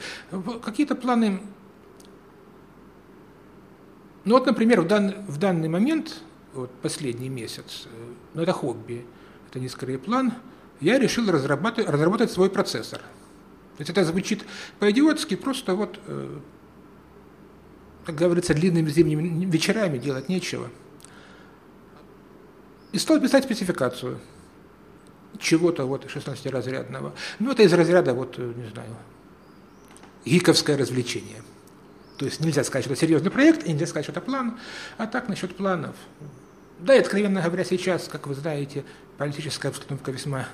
Какие-то 0.63 0.95
планы... 0.95 1.41
Ну 4.25 4.33
вот, 4.33 4.45
например, 4.45 4.81
в, 4.81 4.87
дан, 4.87 5.25
в 5.27 5.37
данный 5.37 5.69
момент, 5.69 6.21
вот 6.53 6.71
последний 6.81 7.29
месяц, 7.29 7.87
ну 8.33 8.41
это 8.41 8.53
хобби, 8.53 9.05
это 9.49 9.59
не 9.59 9.69
скорее 9.69 9.99
план, 9.99 10.33
я 10.81 10.97
решил 10.97 11.29
разработать, 11.29 11.87
разработать 11.87 12.31
свой 12.31 12.49
процессор. 12.49 12.99
То 12.99 13.81
есть 13.81 13.91
это 13.91 14.03
звучит 14.03 14.43
по-идиотски, 14.79 15.35
просто 15.35 15.75
вот, 15.75 15.99
э, 16.07 16.39
как 18.05 18.15
говорится, 18.15 18.55
длинными 18.55 18.89
зимними 18.89 19.45
вечерами 19.45 19.99
делать 19.99 20.27
нечего. 20.27 20.69
И 22.95 22.97
стал 22.97 23.19
писать 23.19 23.43
спецификацию– 23.43 24.19
чего-то 25.39 25.85
вот 25.85 26.05
16-разрядного. 26.05 27.13
Ну, 27.39 27.51
это 27.51 27.63
из 27.63 27.73
разряда, 27.73 28.13
вот, 28.13 28.35
э, 28.37 28.53
не 28.55 28.69
знаю, 28.69 28.95
гиковское 30.25 30.77
развлечение. 30.77 31.43
То 32.17 32.25
есть 32.25 32.39
нельзя 32.39 32.63
сказать, 32.63 32.85
что 32.85 32.93
это 32.93 33.01
серьезный 33.01 33.31
проект, 33.31 33.65
и 33.65 33.73
нельзя 33.73 33.87
сказать, 33.87 34.05
что 34.05 34.11
это 34.11 34.21
план. 34.21 34.57
А 34.97 35.07
так, 35.07 35.27
насчет 35.27 35.55
планов. 35.55 35.95
Да, 36.79 36.95
и, 36.95 36.99
откровенно 36.99 37.41
говоря, 37.41 37.63
сейчас, 37.65 38.07
как 38.07 38.27
вы 38.27 38.35
знаете, 38.35 38.85
политическая 39.17 39.69
обстановка 39.69 40.11
весьма 40.11 40.47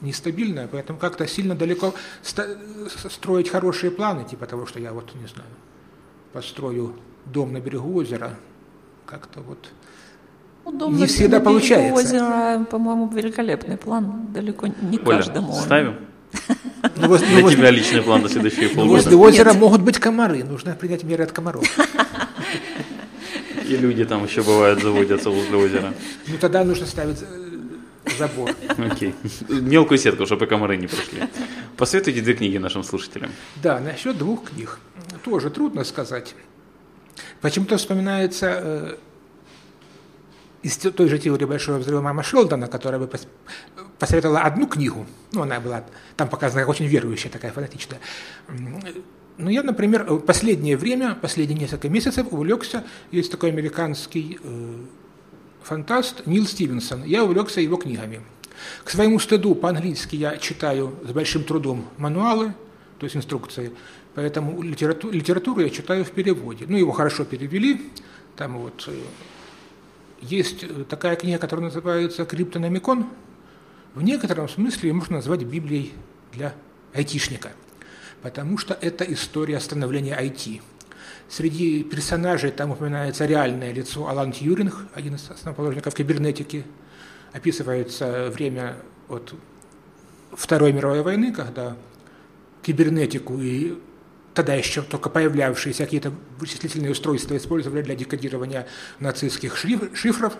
нестабильная, 0.00 0.68
поэтому 0.68 0.98
как-то 0.98 1.26
сильно 1.26 1.54
далеко 1.54 1.94
строить 2.22 3.48
хорошие 3.48 3.90
планы, 3.90 4.24
типа 4.24 4.46
того, 4.46 4.66
что 4.66 4.80
я 4.80 4.92
вот, 4.92 5.14
не 5.14 5.26
знаю, 5.26 5.50
построю 6.32 6.96
дом 7.26 7.52
на 7.52 7.60
берегу 7.60 7.94
озера, 7.94 8.36
как-то 9.06 9.40
вот 9.40 9.68
Удобно 10.64 10.96
не 10.96 11.06
всегда 11.06 11.40
получается. 11.40 11.94
озера, 11.94 12.64
по-моему, 12.70 13.08
великолепный 13.08 13.76
план. 13.76 14.26
Далеко 14.32 14.66
не 14.68 14.98
Оля, 15.04 15.16
каждому. 15.16 15.52
ставим? 15.54 15.96
Ну, 16.96 17.06
возле, 17.08 17.28
Для 17.28 17.42
возле, 17.42 17.56
тебя 17.56 17.70
личный 17.70 18.02
план 18.02 18.22
на 18.22 18.28
следующие 18.28 18.68
полгода. 18.68 18.88
Возле 19.02 19.16
озера 19.16 19.52
могут 19.52 19.82
быть 19.82 19.98
комары. 19.98 20.42
Нужно 20.42 20.74
принять 20.74 21.04
меры 21.04 21.22
от 21.24 21.30
комаров. 21.32 21.64
И 23.68 23.76
люди 23.76 24.04
там 24.04 24.24
еще 24.24 24.42
бывают 24.42 24.82
заводятся 24.82 25.30
возле 25.30 25.56
озера. 25.56 25.94
Ну 26.26 26.36
тогда 26.40 26.64
нужно 26.64 26.86
ставить 26.86 27.22
э, 27.22 28.10
забор. 28.18 28.50
Окей. 28.76 29.14
Мелкую 29.48 29.98
сетку, 29.98 30.26
чтобы 30.26 30.46
комары 30.46 30.76
не 30.76 30.88
пришли. 30.88 31.22
Посоветуйте 31.76 32.20
две 32.20 32.34
книги 32.34 32.58
нашим 32.58 32.82
слушателям. 32.82 33.30
Да, 33.62 33.78
насчет 33.78 34.18
двух 34.18 34.50
книг. 34.50 34.78
Тоже 35.24 35.50
трудно 35.50 35.84
сказать. 35.84 36.34
Почему-то 37.40 37.76
вспоминается 37.76 38.58
э, 38.62 38.94
из 40.62 40.76
той 40.76 41.08
же 41.08 41.18
теории 41.18 41.44
Большого 41.44 41.78
взрыва 41.78 42.00
мама 42.00 42.22
Шелдона, 42.22 42.68
которая 42.68 43.00
бы 43.00 43.10
посоветовала 43.98 44.40
одну 44.40 44.66
книгу, 44.66 45.06
ну, 45.32 45.42
она 45.42 45.60
была 45.60 45.84
там 46.16 46.28
показана 46.28 46.62
как 46.62 46.68
очень 46.68 46.86
верующая, 46.86 47.30
такая 47.30 47.52
фанатичная. 47.52 48.00
Ну, 49.38 49.48
я, 49.48 49.62
например, 49.62 50.04
в 50.04 50.20
последнее 50.20 50.76
время, 50.76 51.14
последние 51.14 51.58
несколько 51.58 51.88
месяцев 51.88 52.26
увлекся, 52.30 52.84
есть 53.10 53.30
такой 53.30 53.50
американский 53.50 54.38
э, 54.42 54.74
фантаст 55.62 56.26
Нил 56.26 56.46
Стивенсон, 56.46 57.04
я 57.04 57.24
увлекся 57.24 57.60
его 57.60 57.76
книгами. 57.76 58.20
К 58.84 58.90
своему 58.90 59.18
стыду 59.18 59.54
по-английски 59.54 60.16
я 60.16 60.36
читаю 60.36 60.94
с 61.04 61.12
большим 61.12 61.44
трудом 61.44 61.88
мануалы, 61.96 62.54
то 62.98 63.04
есть 63.04 63.16
инструкции, 63.16 63.72
поэтому 64.14 64.62
литературу, 64.62 65.12
литературу 65.12 65.60
я 65.62 65.70
читаю 65.70 66.04
в 66.04 66.10
переводе. 66.10 66.66
Ну, 66.68 66.76
его 66.76 66.92
хорошо 66.92 67.24
перевели, 67.24 67.90
там 68.36 68.58
вот 68.58 68.84
э, 68.86 68.92
есть 70.22 70.64
э, 70.64 70.84
такая 70.88 71.16
книга, 71.16 71.38
которая 71.38 71.66
называется 71.66 72.24
«Криптономикон». 72.24 73.08
В 73.94 74.02
некотором 74.02 74.48
смысле 74.48 74.88
ее 74.88 74.94
можно 74.94 75.16
назвать 75.16 75.42
Библией 75.42 75.92
для 76.32 76.54
айтишника, 76.94 77.50
потому 78.22 78.56
что 78.56 78.72
это 78.80 79.04
история 79.04 79.60
становления 79.60 80.18
IT. 80.18 80.62
Среди 81.28 81.82
персонажей 81.82 82.52
там 82.52 82.70
упоминается 82.70 83.26
реальное 83.26 83.72
лицо 83.72 84.08
Алан 84.08 84.32
Тьюринг, 84.32 84.86
один 84.94 85.16
из 85.16 85.30
основоположников 85.30 85.94
кибернетики. 85.94 86.64
Описывается 87.32 88.30
время 88.30 88.76
от 89.08 89.34
Второй 90.32 90.72
мировой 90.72 91.02
войны, 91.02 91.32
когда 91.32 91.76
кибернетику 92.62 93.38
и 93.40 93.78
тогда 94.34 94.54
еще 94.54 94.82
только 94.82 95.10
появлявшиеся 95.10 95.84
какие-то 95.84 96.12
вычислительные 96.38 96.92
устройства 96.92 97.36
использовали 97.36 97.82
для 97.82 97.94
декодирования 97.94 98.66
нацистских 98.98 99.56
шифров. 99.56 100.36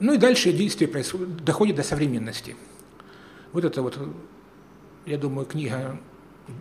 Ну 0.00 0.14
и 0.14 0.18
дальше 0.18 0.52
действие 0.52 0.88
происходит, 0.88 1.44
доходит 1.44 1.76
до 1.76 1.82
современности. 1.82 2.56
Вот 3.52 3.64
это 3.64 3.82
вот, 3.82 3.98
я 5.06 5.18
думаю, 5.18 5.46
книга 5.46 5.98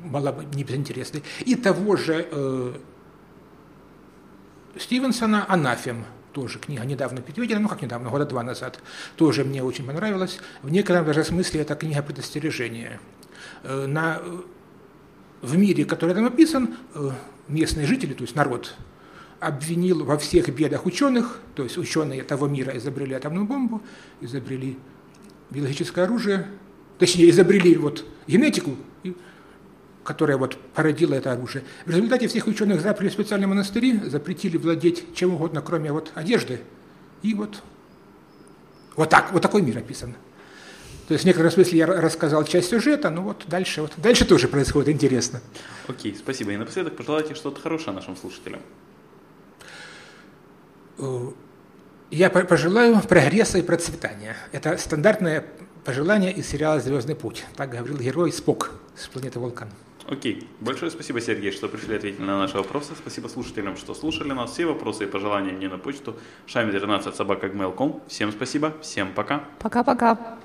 была 0.05 0.32
бы 0.32 0.45
не 0.45 0.63
безинтересной. 0.63 1.24
И 1.45 1.55
того 1.55 1.95
же 1.95 2.28
э, 2.32 2.74
Стивенсона 4.78 5.45
«Анафем», 5.47 6.05
тоже 6.32 6.57
книга 6.57 6.84
недавно 6.84 7.21
переведена, 7.21 7.59
ну 7.59 7.69
как 7.69 7.82
недавно, 7.82 8.09
года 8.09 8.26
два 8.26 8.41
назад, 8.41 8.80
тоже 9.17 9.43
мне 9.43 9.63
очень 9.63 9.86
понравилась. 9.86 10.39
В 10.63 10.71
некотором 10.71 11.05
даже 11.05 11.24
смысле 11.24 11.61
это 11.61 11.76
книга 11.76 12.01
предостережения. 12.01 12.99
Э, 13.63 13.86
на 13.86 14.21
в 15.44 15.58
мире, 15.58 15.84
который 15.84 16.16
там 16.16 16.26
описан, 16.26 16.76
э, 16.96 17.10
местные 17.50 17.86
жители, 17.86 18.14
то 18.14 18.24
есть 18.24 18.34
народ, 18.34 18.74
обвинил 19.41 20.06
во 20.06 20.18
всех 20.18 20.48
бедах 20.50 20.86
ученых, 20.86 21.41
то 21.54 21.64
есть 21.64 21.78
ученые 21.78 22.24
того 22.24 22.48
мира 22.48 22.76
изобрели 22.78 23.14
атомную 23.14 23.46
бомбу, 23.46 23.82
изобрели 24.22 24.78
биологическое 25.50 26.06
оружие, 26.06 26.48
точнее, 26.98 27.30
изобрели 27.30 27.76
вот 27.76 28.06
генетику, 28.26 28.78
которая 30.06 30.38
вот 30.38 30.58
породила 30.74 31.14
это 31.14 31.34
оружие. 31.34 31.66
В 31.86 31.89
результате 31.89 32.30
всех 32.30 32.48
ученых 32.48 32.82
заперли 32.82 33.10
в 33.10 33.14
специальные 33.14 33.48
монастыри, 33.48 34.00
запретили 34.06 34.56
владеть 34.56 35.14
чем 35.14 35.34
угодно, 35.34 35.62
кроме 35.62 35.91
вот 35.91 36.14
одежды. 36.16 36.62
И 37.22 37.34
вот, 37.34 37.62
вот 38.96 39.10
так, 39.10 39.34
вот 39.34 39.41
такой 39.41 39.62
мир 39.62 39.78
описан. 39.78 40.16
То 41.08 41.14
есть 41.14 41.24
в 41.24 41.28
некотором 41.28 41.51
смысле 41.51 41.78
я 41.78 41.86
рассказал 41.86 42.43
часть 42.45 42.70
сюжета, 42.70 43.10
но 43.10 43.22
вот 43.22 43.43
дальше, 43.47 43.82
вот 43.82 43.91
дальше 43.97 44.26
тоже 44.26 44.47
происходит 44.47 44.89
интересно. 44.89 45.41
Окей, 45.88 46.16
спасибо. 46.16 46.51
И 46.51 46.58
напоследок 46.58 46.95
пожелайте 46.95 47.36
что-то 47.36 47.60
хорошее 47.62 47.93
нашим 47.93 48.16
слушателям. 48.16 48.62
Э, 50.97 51.32
я 52.12 52.30
пожелаю 52.30 53.01
прогресса 53.01 53.58
и 53.58 53.62
процветания. 53.62 54.38
Это 54.51 54.78
стандартное 54.78 55.45
пожелание 55.84 56.32
из 56.32 56.47
сериала 56.47 56.80
«Звездный 56.80 57.16
путь». 57.16 57.43
Так 57.56 57.72
говорил 57.72 57.97
герой 57.97 58.32
Спок 58.32 58.72
с 58.95 59.08
планеты 59.08 59.39
Вулкан. 59.39 59.70
Окей. 60.08 60.47
Большое 60.60 60.91
спасибо, 60.91 61.22
Сергей, 61.22 61.51
что 61.51 61.68
пришли 61.68 61.95
ответили 61.95 62.22
на 62.24 62.38
наши 62.38 62.58
вопросы. 62.58 62.93
Спасибо 62.97 63.28
слушателям, 63.28 63.78
что 63.78 63.93
слушали 63.93 64.32
нас. 64.32 64.51
Все 64.51 64.66
вопросы 64.66 65.06
и 65.06 65.08
пожелания 65.08 65.51
мне 65.51 65.70
на 65.70 65.78
почту 65.78 66.16
шами13 66.47 67.16
собака 67.16 67.49
Всем 68.08 68.32
спасибо, 68.32 68.74
всем 68.82 69.14
пока. 69.14 69.43
Пока-пока. 69.60 70.38